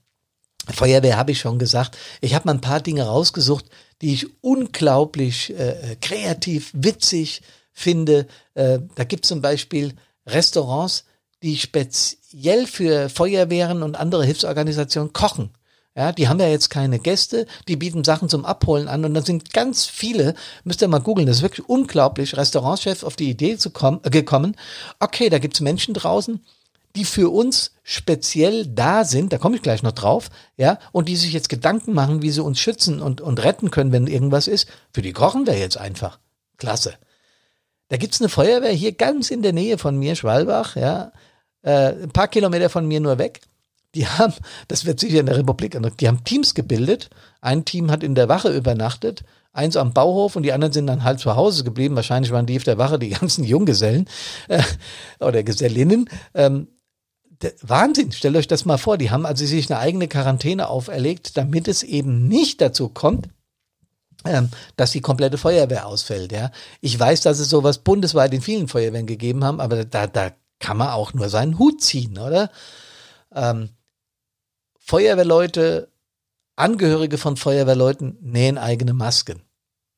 Feuerwehr 0.72 1.16
habe 1.16 1.32
ich 1.32 1.40
schon 1.40 1.58
gesagt. 1.58 1.96
Ich 2.20 2.34
habe 2.34 2.46
mal 2.46 2.54
ein 2.54 2.60
paar 2.60 2.80
Dinge 2.80 3.04
rausgesucht, 3.04 3.66
die 4.02 4.12
ich 4.12 4.26
unglaublich 4.42 5.56
äh, 5.58 5.96
kreativ, 6.00 6.70
witzig 6.74 7.42
finde. 7.72 8.26
Äh, 8.54 8.80
da 8.94 9.04
gibt 9.04 9.24
es 9.24 9.28
zum 9.28 9.40
Beispiel 9.40 9.94
Restaurants, 10.26 11.04
die 11.42 11.56
speziell 11.56 12.66
für 12.66 13.08
Feuerwehren 13.08 13.82
und 13.82 13.96
andere 13.96 14.24
Hilfsorganisationen 14.24 15.12
kochen. 15.12 15.50
Ja, 15.96 16.12
die 16.12 16.28
haben 16.28 16.38
ja 16.38 16.46
jetzt 16.46 16.70
keine 16.70 17.00
Gäste, 17.00 17.46
die 17.66 17.76
bieten 17.76 18.04
Sachen 18.04 18.28
zum 18.28 18.44
Abholen 18.44 18.86
an 18.86 19.04
und 19.04 19.14
dann 19.14 19.24
sind 19.24 19.52
ganz 19.52 19.84
viele, 19.84 20.34
müsst 20.62 20.80
ihr 20.80 20.86
mal 20.86 21.00
googeln, 21.00 21.26
das 21.26 21.38
ist 21.38 21.42
wirklich 21.42 21.68
unglaublich, 21.68 22.36
Restaurantchef 22.36 23.02
auf 23.02 23.16
die 23.16 23.28
Idee 23.28 23.56
zu 23.56 23.70
kommen, 23.70 24.00
äh, 24.04 24.10
gekommen, 24.10 24.54
okay, 25.00 25.28
da 25.28 25.38
gibt's 25.38 25.60
Menschen 25.60 25.94
draußen, 25.94 26.44
die 26.94 27.04
für 27.04 27.30
uns 27.30 27.72
speziell 27.82 28.64
da 28.66 29.04
sind, 29.04 29.32
da 29.32 29.38
komme 29.38 29.56
ich 29.56 29.62
gleich 29.62 29.82
noch 29.82 29.92
drauf, 29.92 30.30
ja, 30.56 30.78
und 30.92 31.08
die 31.08 31.16
sich 31.16 31.32
jetzt 31.32 31.48
Gedanken 31.48 31.94
machen, 31.94 32.22
wie 32.22 32.30
sie 32.30 32.44
uns 32.44 32.60
schützen 32.60 33.02
und, 33.02 33.20
und 33.20 33.42
retten 33.42 33.72
können, 33.72 33.90
wenn 33.90 34.06
irgendwas 34.06 34.46
ist, 34.46 34.68
für 34.92 35.02
die 35.02 35.12
kochen 35.12 35.48
wir 35.48 35.58
jetzt 35.58 35.78
einfach. 35.78 36.20
Klasse. 36.58 36.94
Da 37.88 37.96
gibt's 37.96 38.20
eine 38.20 38.28
Feuerwehr 38.28 38.72
hier 38.72 38.92
ganz 38.92 39.30
in 39.30 39.42
der 39.42 39.52
Nähe 39.52 39.78
von 39.78 39.98
mir, 39.98 40.14
Schwalbach, 40.14 40.76
ja, 40.76 41.10
äh, 41.62 42.02
ein 42.02 42.10
paar 42.10 42.28
Kilometer 42.28 42.70
von 42.70 42.86
mir 42.86 43.00
nur 43.00 43.18
weg 43.18 43.40
die 43.94 44.06
haben, 44.06 44.34
das 44.68 44.84
wird 44.84 45.00
sicher 45.00 45.20
in 45.20 45.26
der 45.26 45.36
Republik, 45.36 45.78
die 45.98 46.08
haben 46.08 46.24
Teams 46.24 46.54
gebildet. 46.54 47.10
Ein 47.40 47.64
Team 47.64 47.90
hat 47.90 48.02
in 48.02 48.14
der 48.14 48.28
Wache 48.28 48.54
übernachtet, 48.54 49.24
eins 49.52 49.76
am 49.76 49.92
Bauhof 49.92 50.36
und 50.36 50.42
die 50.42 50.52
anderen 50.52 50.72
sind 50.72 50.86
dann 50.86 51.04
halt 51.04 51.20
zu 51.20 51.34
Hause 51.36 51.64
geblieben. 51.64 51.96
Wahrscheinlich 51.96 52.32
waren 52.32 52.46
die 52.46 52.56
auf 52.56 52.64
der 52.64 52.78
Wache 52.78 52.98
die 52.98 53.08
ganzen 53.20 53.44
Junggesellen 53.44 54.08
äh, 54.48 54.62
oder 55.20 55.42
Gesellinnen. 55.42 56.08
Ähm, 56.34 56.68
Wahnsinn, 57.62 58.12
stellt 58.12 58.36
euch 58.36 58.48
das 58.48 58.64
mal 58.64 58.78
vor. 58.78 58.98
Die 58.98 59.10
haben 59.10 59.24
also 59.24 59.46
sich 59.46 59.70
eine 59.70 59.80
eigene 59.80 60.08
Quarantäne 60.08 60.68
auferlegt, 60.68 61.36
damit 61.36 61.68
es 61.68 61.82
eben 61.82 62.26
nicht 62.26 62.60
dazu 62.60 62.88
kommt, 62.88 63.28
ähm, 64.24 64.50
dass 64.76 64.90
die 64.90 65.00
komplette 65.00 65.38
Feuerwehr 65.38 65.86
ausfällt. 65.86 66.32
Ja, 66.32 66.50
ich 66.80 66.98
weiß, 66.98 67.20
dass 67.22 67.38
es 67.38 67.48
sowas 67.48 67.78
bundesweit 67.78 68.34
in 68.34 68.42
vielen 68.42 68.68
Feuerwehren 68.68 69.06
gegeben 69.06 69.44
haben, 69.44 69.60
aber 69.60 69.84
da, 69.84 70.06
da 70.06 70.32
kann 70.58 70.76
man 70.76 70.88
auch 70.88 71.14
nur 71.14 71.28
seinen 71.28 71.58
Hut 71.58 71.80
ziehen, 71.80 72.18
oder? 72.18 72.50
Ähm, 73.32 73.70
Feuerwehrleute, 74.88 75.92
Angehörige 76.56 77.18
von 77.18 77.36
Feuerwehrleuten 77.36 78.16
nähen 78.22 78.56
eigene 78.56 78.94
Masken. 78.94 79.42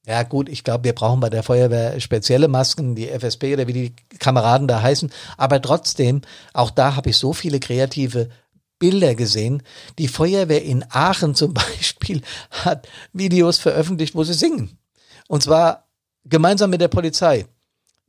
Ja 0.05 0.25
gut, 0.25 0.49
ich 0.49 0.65
glaube, 0.65 0.83
wir 0.83 0.95
brauchen 0.97 1.21
bei 1.21 1.31
der 1.31 1.45
Feuerwehr 1.45 2.01
spezielle 2.01 2.49
Masken, 2.49 2.97
die 2.97 3.09
FSB 3.09 3.55
oder 3.55 3.69
wie 3.69 3.73
die 3.73 3.97
Kameraden 4.19 4.67
da 4.67 4.83
heißen. 4.83 5.13
Aber 5.37 5.63
trotzdem, 5.63 6.23
auch 6.55 6.73
da 6.73 6.97
habe 6.97 7.11
ich 7.11 7.19
so 7.19 7.33
viele 7.33 7.61
kreative 7.61 8.31
Bilder 8.81 9.15
gesehen. 9.15 9.63
Die 9.97 10.09
Feuerwehr 10.09 10.65
in 10.65 10.85
Aachen 10.91 11.35
zum 11.37 11.55
Beispiel 11.55 12.23
hat 12.51 12.89
Videos 13.13 13.59
veröffentlicht, 13.59 14.17
wo 14.17 14.25
sie 14.25 14.35
singen. 14.35 14.77
Und 15.29 15.45
zwar 15.45 15.87
gemeinsam 16.25 16.69
mit 16.71 16.81
der 16.81 16.89
Polizei. 16.89 17.47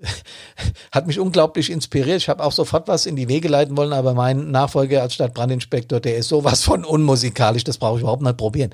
hat 0.91 1.07
mich 1.07 1.19
unglaublich 1.19 1.69
inspiriert. 1.69 2.17
Ich 2.17 2.29
habe 2.29 2.43
auch 2.43 2.51
sofort 2.51 2.87
was 2.87 3.05
in 3.05 3.15
die 3.15 3.27
Wege 3.27 3.47
leiten 3.47 3.77
wollen, 3.77 3.93
aber 3.93 4.13
mein 4.13 4.51
Nachfolger 4.51 5.01
als 5.01 5.13
Stadtbrandinspektor, 5.13 5.99
der 5.99 6.17
ist 6.17 6.29
sowas 6.29 6.63
von 6.63 6.85
unmusikalisch, 6.85 7.63
das 7.63 7.77
brauche 7.77 7.97
ich 7.97 8.01
überhaupt 8.01 8.23
nicht 8.23 8.37
probieren. 8.37 8.73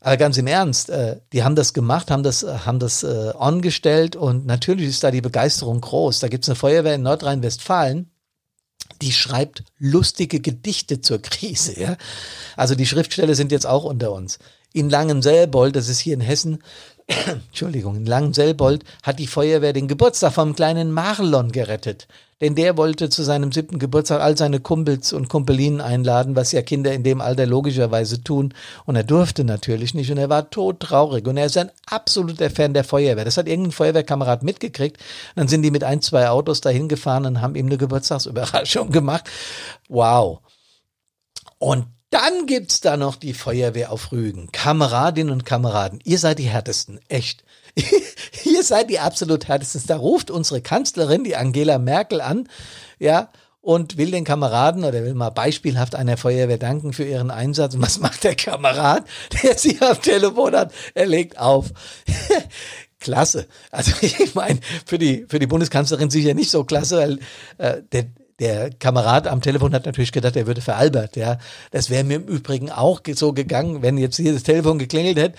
Aber 0.00 0.16
ganz 0.16 0.36
im 0.36 0.46
Ernst, 0.46 0.90
äh, 0.90 1.20
die 1.32 1.42
haben 1.42 1.56
das 1.56 1.72
gemacht, 1.72 2.10
haben 2.10 2.22
das, 2.22 2.44
haben 2.44 2.78
das 2.78 3.02
äh, 3.02 3.32
ongestellt 3.36 4.14
und 4.14 4.46
natürlich 4.46 4.88
ist 4.88 5.02
da 5.02 5.10
die 5.10 5.20
Begeisterung 5.20 5.80
groß. 5.80 6.20
Da 6.20 6.28
gibt's 6.28 6.48
eine 6.48 6.56
Feuerwehr 6.56 6.94
in 6.94 7.02
Nordrhein-Westfalen, 7.02 8.10
die 9.02 9.12
schreibt 9.12 9.64
lustige 9.78 10.40
Gedichte 10.40 11.00
zur 11.00 11.20
Krise. 11.20 11.80
Ja? 11.80 11.96
Also 12.56 12.74
die 12.74 12.86
Schriftsteller 12.86 13.34
sind 13.34 13.52
jetzt 13.52 13.66
auch 13.66 13.84
unter 13.84 14.12
uns. 14.12 14.38
In 14.72 14.90
Langenselbold, 14.90 15.74
das 15.74 15.88
ist 15.88 15.98
hier 15.98 16.14
in 16.14 16.20
Hessen, 16.20 16.62
Entschuldigung, 17.26 17.96
in 17.96 18.06
Langenselbold 18.06 18.84
hat 19.02 19.18
die 19.18 19.28
Feuerwehr 19.28 19.72
den 19.72 19.86
Geburtstag 19.86 20.32
vom 20.32 20.54
kleinen 20.54 20.90
Marlon 20.90 21.52
gerettet. 21.52 22.08
Denn 22.40 22.54
der 22.54 22.76
wollte 22.76 23.08
zu 23.08 23.22
seinem 23.22 23.50
siebten 23.50 23.78
Geburtstag 23.78 24.20
all 24.20 24.36
seine 24.36 24.60
Kumpels 24.60 25.14
und 25.14 25.28
Kumpelinen 25.28 25.80
einladen, 25.80 26.36
was 26.36 26.52
ja 26.52 26.60
Kinder 26.60 26.92
in 26.92 27.02
dem 27.02 27.22
Alter 27.22 27.46
logischerweise 27.46 28.22
tun. 28.22 28.52
Und 28.84 28.96
er 28.96 29.04
durfte 29.04 29.42
natürlich 29.42 29.94
nicht 29.94 30.10
und 30.10 30.18
er 30.18 30.28
war 30.28 30.50
todtraurig. 30.50 31.26
Und 31.26 31.38
er 31.38 31.46
ist 31.46 31.56
ein 31.56 31.70
absoluter 31.86 32.50
Fan 32.50 32.74
der 32.74 32.84
Feuerwehr. 32.84 33.24
Das 33.24 33.38
hat 33.38 33.48
irgendein 33.48 33.72
Feuerwehrkamerad 33.72 34.42
mitgekriegt. 34.42 34.98
dann 35.34 35.48
sind 35.48 35.62
die 35.62 35.70
mit 35.70 35.84
ein, 35.84 36.02
zwei 36.02 36.28
Autos 36.28 36.60
dahin 36.60 36.88
gefahren 36.88 37.24
und 37.24 37.40
haben 37.40 37.54
ihm 37.54 37.66
eine 37.66 37.78
Geburtstagsüberraschung 37.78 38.90
gemacht. 38.90 39.30
Wow. 39.88 40.40
Und 41.58 41.86
dann 42.10 42.46
gibt's 42.46 42.80
da 42.80 42.96
noch 42.96 43.16
die 43.16 43.34
Feuerwehr 43.34 43.90
auf 43.90 44.12
Rügen. 44.12 44.50
Kameradinnen 44.52 45.32
und 45.32 45.44
Kameraden, 45.44 46.00
ihr 46.04 46.18
seid 46.18 46.38
die 46.38 46.44
härtesten, 46.44 47.00
echt. 47.08 47.44
ihr 48.44 48.62
seid 48.62 48.90
die 48.90 49.00
absolut 49.00 49.48
härtesten. 49.48 49.82
Da 49.86 49.96
ruft 49.96 50.30
unsere 50.30 50.60
Kanzlerin, 50.60 51.24
die 51.24 51.36
Angela 51.36 51.78
Merkel, 51.78 52.20
an, 52.20 52.48
ja, 52.98 53.30
und 53.60 53.98
will 53.98 54.12
den 54.12 54.24
Kameraden 54.24 54.84
oder 54.84 55.02
will 55.02 55.14
mal 55.14 55.30
beispielhaft 55.30 55.96
einer 55.96 56.16
Feuerwehr 56.16 56.58
danken 56.58 56.92
für 56.92 57.04
ihren 57.04 57.32
Einsatz. 57.32 57.74
Und 57.74 57.82
was 57.82 57.98
macht 57.98 58.22
der 58.22 58.36
Kamerad, 58.36 59.04
der 59.42 59.58
sie 59.58 59.80
am 59.80 60.00
Telefon 60.00 60.54
hat? 60.54 60.72
Er 60.94 61.06
legt 61.06 61.38
auf. 61.38 61.72
klasse. 63.00 63.46
Also 63.70 63.92
ich 64.00 64.34
meine, 64.34 64.60
für 64.84 64.98
die, 64.98 65.26
für 65.28 65.38
die 65.38 65.46
Bundeskanzlerin 65.46 66.10
sicher 66.10 66.34
nicht 66.34 66.50
so 66.50 66.64
klasse, 66.64 66.98
weil 66.98 67.18
äh, 67.58 67.82
der, 67.92 68.06
der 68.38 68.70
Kamerad 68.70 69.26
am 69.26 69.40
Telefon 69.40 69.72
hat 69.72 69.86
natürlich 69.86 70.12
gedacht, 70.12 70.36
er 70.36 70.46
würde 70.46 70.60
veralbert. 70.60 71.16
Ja, 71.16 71.38
das 71.70 71.88
wäre 71.88 72.04
mir 72.04 72.16
im 72.16 72.26
Übrigen 72.26 72.70
auch 72.70 73.00
so 73.14 73.32
gegangen, 73.32 73.82
wenn 73.82 73.96
jetzt 73.96 74.16
hier 74.16 74.32
das 74.32 74.42
Telefon 74.42 74.78
geklingelt 74.78 75.18
hätte 75.18 75.38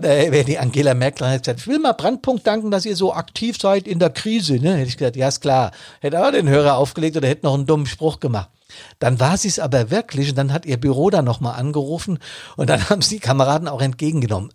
da 0.00 0.08
wäre 0.08 0.44
die 0.44 0.58
Angela 0.58 0.94
Merkel 0.94 1.38
gesagt, 1.38 1.60
ich 1.60 1.66
will 1.66 1.78
mal 1.78 1.92
Brandpunkt 1.92 2.46
danken, 2.46 2.70
dass 2.70 2.86
ihr 2.86 2.96
so 2.96 3.12
aktiv 3.12 3.56
seid 3.60 3.86
in 3.86 3.98
der 3.98 4.10
Krise. 4.10 4.54
Ne? 4.54 4.76
Hätte 4.76 4.88
ich 4.88 4.96
gesagt, 4.96 5.16
ja 5.16 5.28
ist 5.28 5.40
klar. 5.40 5.72
Hätte 6.00 6.24
auch 6.24 6.30
den 6.30 6.48
Hörer 6.48 6.76
aufgelegt 6.76 7.16
oder 7.16 7.28
hätte 7.28 7.46
noch 7.46 7.54
einen 7.54 7.66
dummen 7.66 7.86
Spruch 7.86 8.20
gemacht. 8.20 8.50
Dann 8.98 9.20
war 9.20 9.36
sie 9.36 9.48
es 9.48 9.58
aber 9.58 9.90
wirklich 9.90 10.30
und 10.30 10.36
dann 10.36 10.52
hat 10.52 10.66
ihr 10.66 10.78
Büro 10.78 11.10
da 11.10 11.22
nochmal 11.22 11.58
angerufen 11.58 12.18
und 12.56 12.70
dann 12.70 12.88
haben 12.90 13.02
sie 13.02 13.16
die 13.16 13.20
Kameraden 13.20 13.68
auch 13.68 13.82
entgegengenommen. 13.82 14.50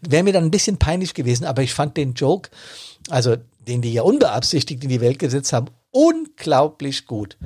Wäre 0.00 0.24
mir 0.24 0.32
dann 0.32 0.44
ein 0.44 0.50
bisschen 0.50 0.78
peinlich 0.78 1.14
gewesen, 1.14 1.44
aber 1.44 1.62
ich 1.62 1.74
fand 1.74 1.96
den 1.96 2.14
Joke, 2.14 2.50
also 3.08 3.36
den 3.68 3.82
die 3.82 3.92
ja 3.92 4.02
unbeabsichtigt 4.02 4.82
in 4.82 4.88
die 4.88 5.00
Welt 5.00 5.18
gesetzt 5.18 5.52
haben, 5.52 5.66
unglaublich 5.90 7.06
gut. 7.06 7.36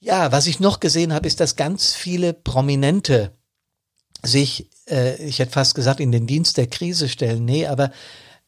Ja, 0.00 0.32
was 0.32 0.46
ich 0.46 0.60
noch 0.60 0.80
gesehen 0.80 1.12
habe, 1.12 1.26
ist, 1.26 1.40
dass 1.40 1.56
ganz 1.56 1.92
viele 1.92 2.32
Prominente 2.32 3.32
sich, 4.22 4.70
äh, 4.88 5.22
ich 5.22 5.38
hätte 5.38 5.52
fast 5.52 5.74
gesagt, 5.74 6.00
in 6.00 6.12
den 6.12 6.26
Dienst 6.26 6.56
der 6.56 6.66
Krise 6.66 7.08
stellen. 7.08 7.44
Nee, 7.44 7.66
aber 7.66 7.90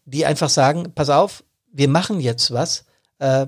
die 0.04 0.26
einfach 0.26 0.50
sagen, 0.50 0.92
pass 0.94 1.10
auf, 1.10 1.44
wir 1.72 1.88
machen 1.88 2.20
jetzt 2.20 2.52
was, 2.52 2.84
äh, 3.18 3.46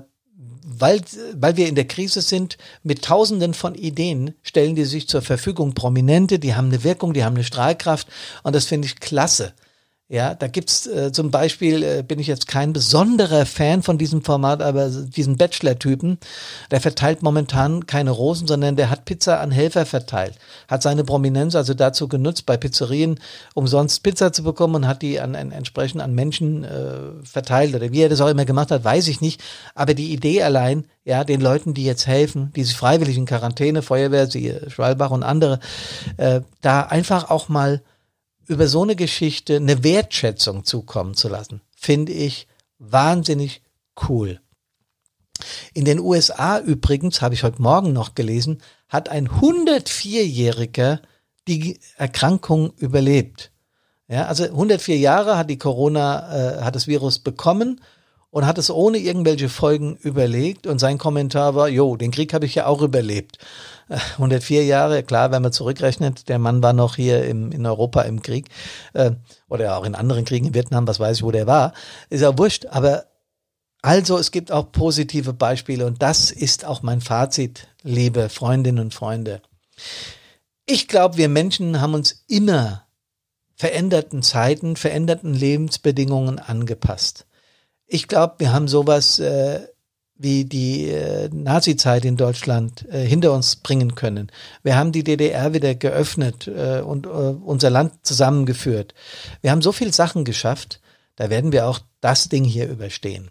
weil, 0.67 1.01
weil 1.33 1.57
wir 1.57 1.67
in 1.67 1.75
der 1.75 1.87
Krise 1.87 2.21
sind, 2.21 2.57
mit 2.83 3.03
tausenden 3.03 3.53
von 3.53 3.75
Ideen 3.75 4.33
stellen 4.41 4.75
die 4.75 4.85
sich 4.85 5.07
zur 5.07 5.21
Verfügung. 5.21 5.73
Prominente, 5.73 6.39
die 6.39 6.55
haben 6.55 6.67
eine 6.67 6.83
Wirkung, 6.83 7.13
die 7.13 7.23
haben 7.23 7.35
eine 7.35 7.43
Strahlkraft 7.43 8.07
und 8.43 8.55
das 8.55 8.65
finde 8.65 8.87
ich 8.87 8.99
klasse. 8.99 9.53
Ja, 10.07 10.35
da 10.35 10.47
gibt's 10.47 10.85
äh, 10.85 11.11
zum 11.11 11.31
Beispiel, 11.31 11.81
äh, 11.81 12.03
bin 12.03 12.19
ich 12.19 12.27
jetzt 12.27 12.47
kein 12.47 12.73
besonderer 12.73 13.47
Fan 13.47 13.81
von 13.81 13.97
diesem 13.97 14.23
Format, 14.23 14.61
aber 14.61 14.87
diesen 14.87 15.35
Bachelor-Typen, 15.35 16.19
der 16.69 16.79
verteilt 16.79 17.23
momentan 17.23 17.87
keine 17.87 18.11
Rosen, 18.11 18.47
sondern 18.47 18.75
der 18.75 18.91
hat 18.91 19.05
Pizza 19.05 19.39
an 19.39 19.49
Helfer 19.49 19.87
verteilt. 19.87 20.35
Hat 20.67 20.83
seine 20.83 21.05
Prominenz 21.05 21.55
also 21.55 21.73
dazu 21.73 22.07
genutzt, 22.07 22.45
bei 22.45 22.55
Pizzerien 22.55 23.19
umsonst 23.55 24.03
Pizza 24.03 24.31
zu 24.31 24.43
bekommen 24.43 24.75
und 24.75 24.87
hat 24.87 25.01
die 25.01 25.19
an, 25.19 25.35
an 25.35 25.51
entsprechend 25.51 26.01
an 26.01 26.13
Menschen 26.13 26.65
äh, 26.65 27.23
verteilt. 27.23 27.73
Oder 27.73 27.91
wie 27.91 28.01
er 28.01 28.09
das 28.09 28.21
auch 28.21 28.29
immer 28.29 28.45
gemacht 28.45 28.69
hat, 28.69 28.83
weiß 28.83 29.07
ich 29.07 29.21
nicht. 29.21 29.41
Aber 29.73 29.95
die 29.95 30.13
Idee 30.13 30.43
allein, 30.43 30.85
ja, 31.03 31.23
den 31.23 31.41
Leuten, 31.41 31.73
die 31.73 31.83
jetzt 31.83 32.05
helfen, 32.05 32.53
die 32.55 32.63
sich 32.63 32.77
freiwillig 32.77 33.17
in 33.17 33.25
Quarantäne, 33.25 33.81
Feuerwehr, 33.81 34.27
sie, 34.27 34.53
Schwalbach 34.67 35.09
und 35.09 35.23
andere, 35.23 35.59
äh, 36.17 36.41
da 36.61 36.81
einfach 36.81 37.31
auch 37.31 37.49
mal 37.49 37.81
über 38.47 38.67
so 38.67 38.83
eine 38.83 38.95
Geschichte 38.95 39.57
eine 39.57 39.83
Wertschätzung 39.83 40.63
zukommen 40.63 41.15
zu 41.15 41.29
lassen, 41.29 41.61
finde 41.75 42.13
ich 42.13 42.47
wahnsinnig 42.79 43.61
cool. 44.07 44.39
In 45.73 45.85
den 45.85 45.99
USA 45.99 46.59
übrigens, 46.59 47.21
habe 47.21 47.33
ich 47.33 47.43
heute 47.43 47.61
Morgen 47.61 47.93
noch 47.93 48.15
gelesen, 48.15 48.61
hat 48.87 49.09
ein 49.09 49.27
104-Jähriger 49.27 50.99
die 51.47 51.79
Erkrankung 51.97 52.73
überlebt. 52.77 53.51
Ja, 54.07 54.25
also 54.25 54.43
104 54.43 54.97
Jahre 54.97 55.37
hat 55.37 55.49
die 55.49 55.57
Corona, 55.57 56.59
äh, 56.59 56.61
hat 56.61 56.75
das 56.75 56.87
Virus 56.87 57.19
bekommen 57.19 57.81
und 58.35 58.45
hat 58.45 58.57
es 58.57 58.69
ohne 58.69 58.97
irgendwelche 58.97 59.47
Folgen 59.47 59.95
überlegt 59.95 60.67
und 60.67 60.77
sein 60.77 60.97
Kommentar 60.97 61.55
war, 61.55 61.69
jo, 61.69 61.95
den 61.95 62.11
Krieg 62.11 62.33
habe 62.33 62.45
ich 62.45 62.53
ja 62.55 62.65
auch 62.65 62.81
überlebt. 62.81 63.37
104 63.87 64.65
Jahre, 64.65 65.03
klar, 65.03 65.31
wenn 65.31 65.41
man 65.41 65.53
zurückrechnet, 65.53 66.27
der 66.27 66.37
Mann 66.37 66.61
war 66.61 66.73
noch 66.73 66.97
hier 66.97 67.23
im, 67.23 67.53
in 67.53 67.65
Europa 67.65 68.01
im 68.01 68.21
Krieg 68.21 68.49
äh, 68.91 69.11
oder 69.47 69.77
auch 69.77 69.85
in 69.85 69.95
anderen 69.95 70.25
Kriegen 70.25 70.47
in 70.47 70.53
Vietnam, 70.53 70.85
was 70.85 70.99
weiß 70.99 71.15
ich, 71.15 71.23
wo 71.23 71.31
der 71.31 71.47
war, 71.47 71.71
ist 72.09 72.19
ja 72.19 72.37
wurscht, 72.37 72.65
aber 72.65 73.05
also 73.81 74.17
es 74.17 74.31
gibt 74.31 74.51
auch 74.51 74.69
positive 74.73 75.31
Beispiele 75.31 75.85
und 75.85 76.01
das 76.01 76.29
ist 76.29 76.65
auch 76.65 76.81
mein 76.83 76.99
Fazit, 76.99 77.69
liebe 77.83 78.27
Freundinnen 78.27 78.79
und 78.79 78.93
Freunde. 78.93 79.41
Ich 80.65 80.89
glaube, 80.89 81.15
wir 81.15 81.29
Menschen 81.29 81.79
haben 81.79 81.93
uns 81.93 82.25
immer 82.27 82.83
veränderten 83.55 84.21
Zeiten, 84.23 84.75
veränderten 84.75 85.33
Lebensbedingungen 85.33 86.37
angepasst. 86.39 87.25
Ich 87.87 88.07
glaube, 88.07 88.35
wir 88.39 88.53
haben 88.53 88.67
sowas 88.67 89.19
äh, 89.19 89.67
wie 90.17 90.45
die 90.45 90.89
äh, 90.89 91.29
Nazi-Zeit 91.31 92.05
in 92.05 92.15
Deutschland 92.15 92.87
äh, 92.89 93.05
hinter 93.05 93.33
uns 93.33 93.57
bringen 93.57 93.95
können. 93.95 94.31
Wir 94.63 94.77
haben 94.77 94.91
die 94.91 95.03
DDR 95.03 95.53
wieder 95.53 95.75
geöffnet 95.75 96.47
äh, 96.47 96.79
und 96.81 97.05
äh, 97.05 97.09
unser 97.09 97.69
Land 97.69 98.05
zusammengeführt. 98.05 98.93
Wir 99.41 99.51
haben 99.51 99.61
so 99.61 99.71
viel 99.71 99.93
Sachen 99.93 100.23
geschafft, 100.23 100.79
da 101.17 101.29
werden 101.29 101.51
wir 101.51 101.67
auch 101.67 101.79
das 101.99 102.29
Ding 102.29 102.43
hier 102.45 102.69
überstehen. 102.69 103.29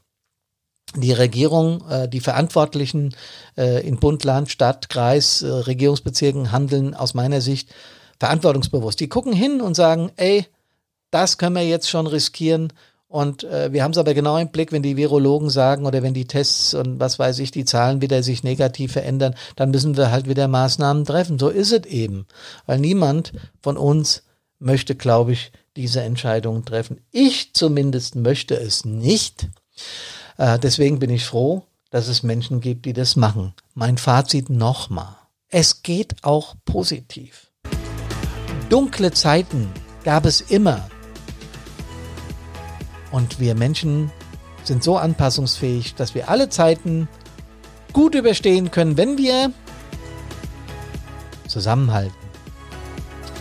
Die 0.94 1.12
Regierung, 1.12 1.88
äh, 1.88 2.08
die 2.08 2.20
Verantwortlichen 2.20 3.14
äh, 3.56 3.86
in 3.86 3.98
Bund, 3.98 4.22
Land, 4.24 4.50
Stadt, 4.50 4.90
Kreis, 4.90 5.42
äh, 5.42 5.48
Regierungsbezirken 5.48 6.52
handeln 6.52 6.94
aus 6.94 7.14
meiner 7.14 7.40
Sicht 7.40 7.74
verantwortungsbewusst. 8.20 9.00
Die 9.00 9.08
gucken 9.08 9.32
hin 9.32 9.60
und 9.62 9.74
sagen, 9.74 10.12
ey, 10.16 10.46
das 11.10 11.38
können 11.38 11.56
wir 11.56 11.66
jetzt 11.66 11.88
schon 11.88 12.06
riskieren 12.06 12.72
und 13.14 13.44
äh, 13.44 13.72
wir 13.72 13.85
haben 13.85 13.92
es 13.92 13.98
aber 13.98 14.12
genau 14.12 14.37
im 14.38 14.48
Blick, 14.48 14.72
wenn 14.72 14.83
die 14.83 14.96
Virologen 14.96 15.48
sagen 15.48 15.87
oder 15.87 16.03
wenn 16.03 16.14
die 16.14 16.27
Tests 16.27 16.74
und 16.74 16.98
was 16.98 17.16
weiß 17.16 17.38
ich, 17.38 17.53
die 17.53 17.64
Zahlen 17.64 18.03
wieder 18.03 18.24
sich 18.24 18.42
negativ 18.42 18.90
verändern, 18.90 19.37
dann 19.55 19.70
müssen 19.70 19.96
wir 19.96 20.11
halt 20.11 20.29
wieder 20.29 20.48
Maßnahmen 20.48 21.05
treffen. 21.05 21.38
So 21.38 21.48
ist 21.48 21.70
es 21.70 21.87
eben. 21.87 22.27
Weil 22.66 22.81
niemand 22.81 23.33
von 23.62 23.77
uns 23.77 24.24
möchte, 24.59 24.96
glaube 24.96 25.31
ich, 25.31 25.53
diese 25.77 26.03
Entscheidungen 26.03 26.64
treffen. 26.64 27.03
Ich 27.12 27.55
zumindest 27.55 28.16
möchte 28.16 28.57
es 28.57 28.85
nicht. 28.85 29.46
Äh, 30.37 30.59
deswegen 30.59 30.98
bin 30.98 31.11
ich 31.11 31.24
froh, 31.24 31.62
dass 31.90 32.09
es 32.09 32.24
Menschen 32.24 32.61
gibt, 32.61 32.85
die 32.85 32.94
das 32.94 33.14
machen. 33.14 33.55
Mein 33.74 33.96
Fazit 33.96 34.50
nochmal. 34.50 35.14
Es 35.50 35.85
geht 35.85 36.16
auch 36.24 36.57
positiv. 36.64 37.53
Dunkle 38.70 39.12
Zeiten 39.12 39.70
gab 40.03 40.27
es 40.27 40.40
immer. 40.40 40.90
Und 43.14 43.38
wir 43.38 43.55
Menschen 43.55 44.11
sind 44.64 44.83
so 44.83 44.96
anpassungsfähig, 44.96 45.94
dass 45.94 46.16
wir 46.16 46.29
alle 46.29 46.48
Zeiten 46.48 47.07
gut 47.92 48.16
überstehen 48.16 48.72
können, 48.72 48.96
wenn 48.96 49.18
wir 49.18 49.53
zusammenhalten. 51.46 52.16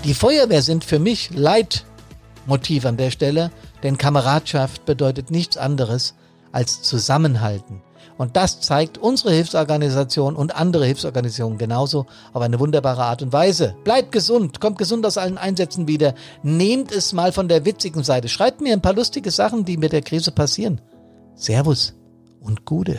Die 0.04 0.14
Feuerwehr 0.14 0.62
sind 0.62 0.84
für 0.84 1.00
mich 1.00 1.32
Leitmotiv 1.32 2.86
an 2.86 2.98
der 2.98 3.10
Stelle, 3.10 3.50
denn 3.82 3.98
Kameradschaft 3.98 4.86
bedeutet 4.86 5.32
nichts 5.32 5.58
anderes 5.58 6.14
als 6.52 6.84
Zusammenhalten. 6.84 7.82
Und 8.24 8.38
das 8.38 8.62
zeigt 8.62 8.98
unsere 8.98 9.34
Hilfsorganisation 9.34 10.38
und 10.38 10.56
andere 10.56 10.86
Hilfsorganisationen 10.86 11.58
genauso 11.58 12.06
auf 12.32 12.42
eine 12.42 12.58
wunderbare 12.58 13.04
Art 13.04 13.22
und 13.22 13.34
Weise. 13.34 13.76
Bleibt 13.84 14.14
gesund, 14.14 14.62
kommt 14.62 14.78
gesund 14.78 15.06
aus 15.06 15.18
allen 15.18 15.38
Einsätzen 15.38 15.90
wieder. 15.90 16.16
Nehmt 16.42 16.94
es 16.94 17.12
mal 17.12 17.34
von 17.34 17.50
der 17.50 17.66
witzigen 17.66 18.02
Seite. 18.02 18.30
Schreibt 18.30 18.62
mir 18.62 18.72
ein 18.72 18.82
paar 18.82 18.94
lustige 18.94 19.30
Sachen, 19.30 19.66
die 19.66 19.76
mit 19.76 19.92
der 19.92 20.04
Krise 20.04 20.32
passieren. 20.32 20.80
Servus 21.36 21.96
und 22.40 22.64
Gude. 22.64 22.98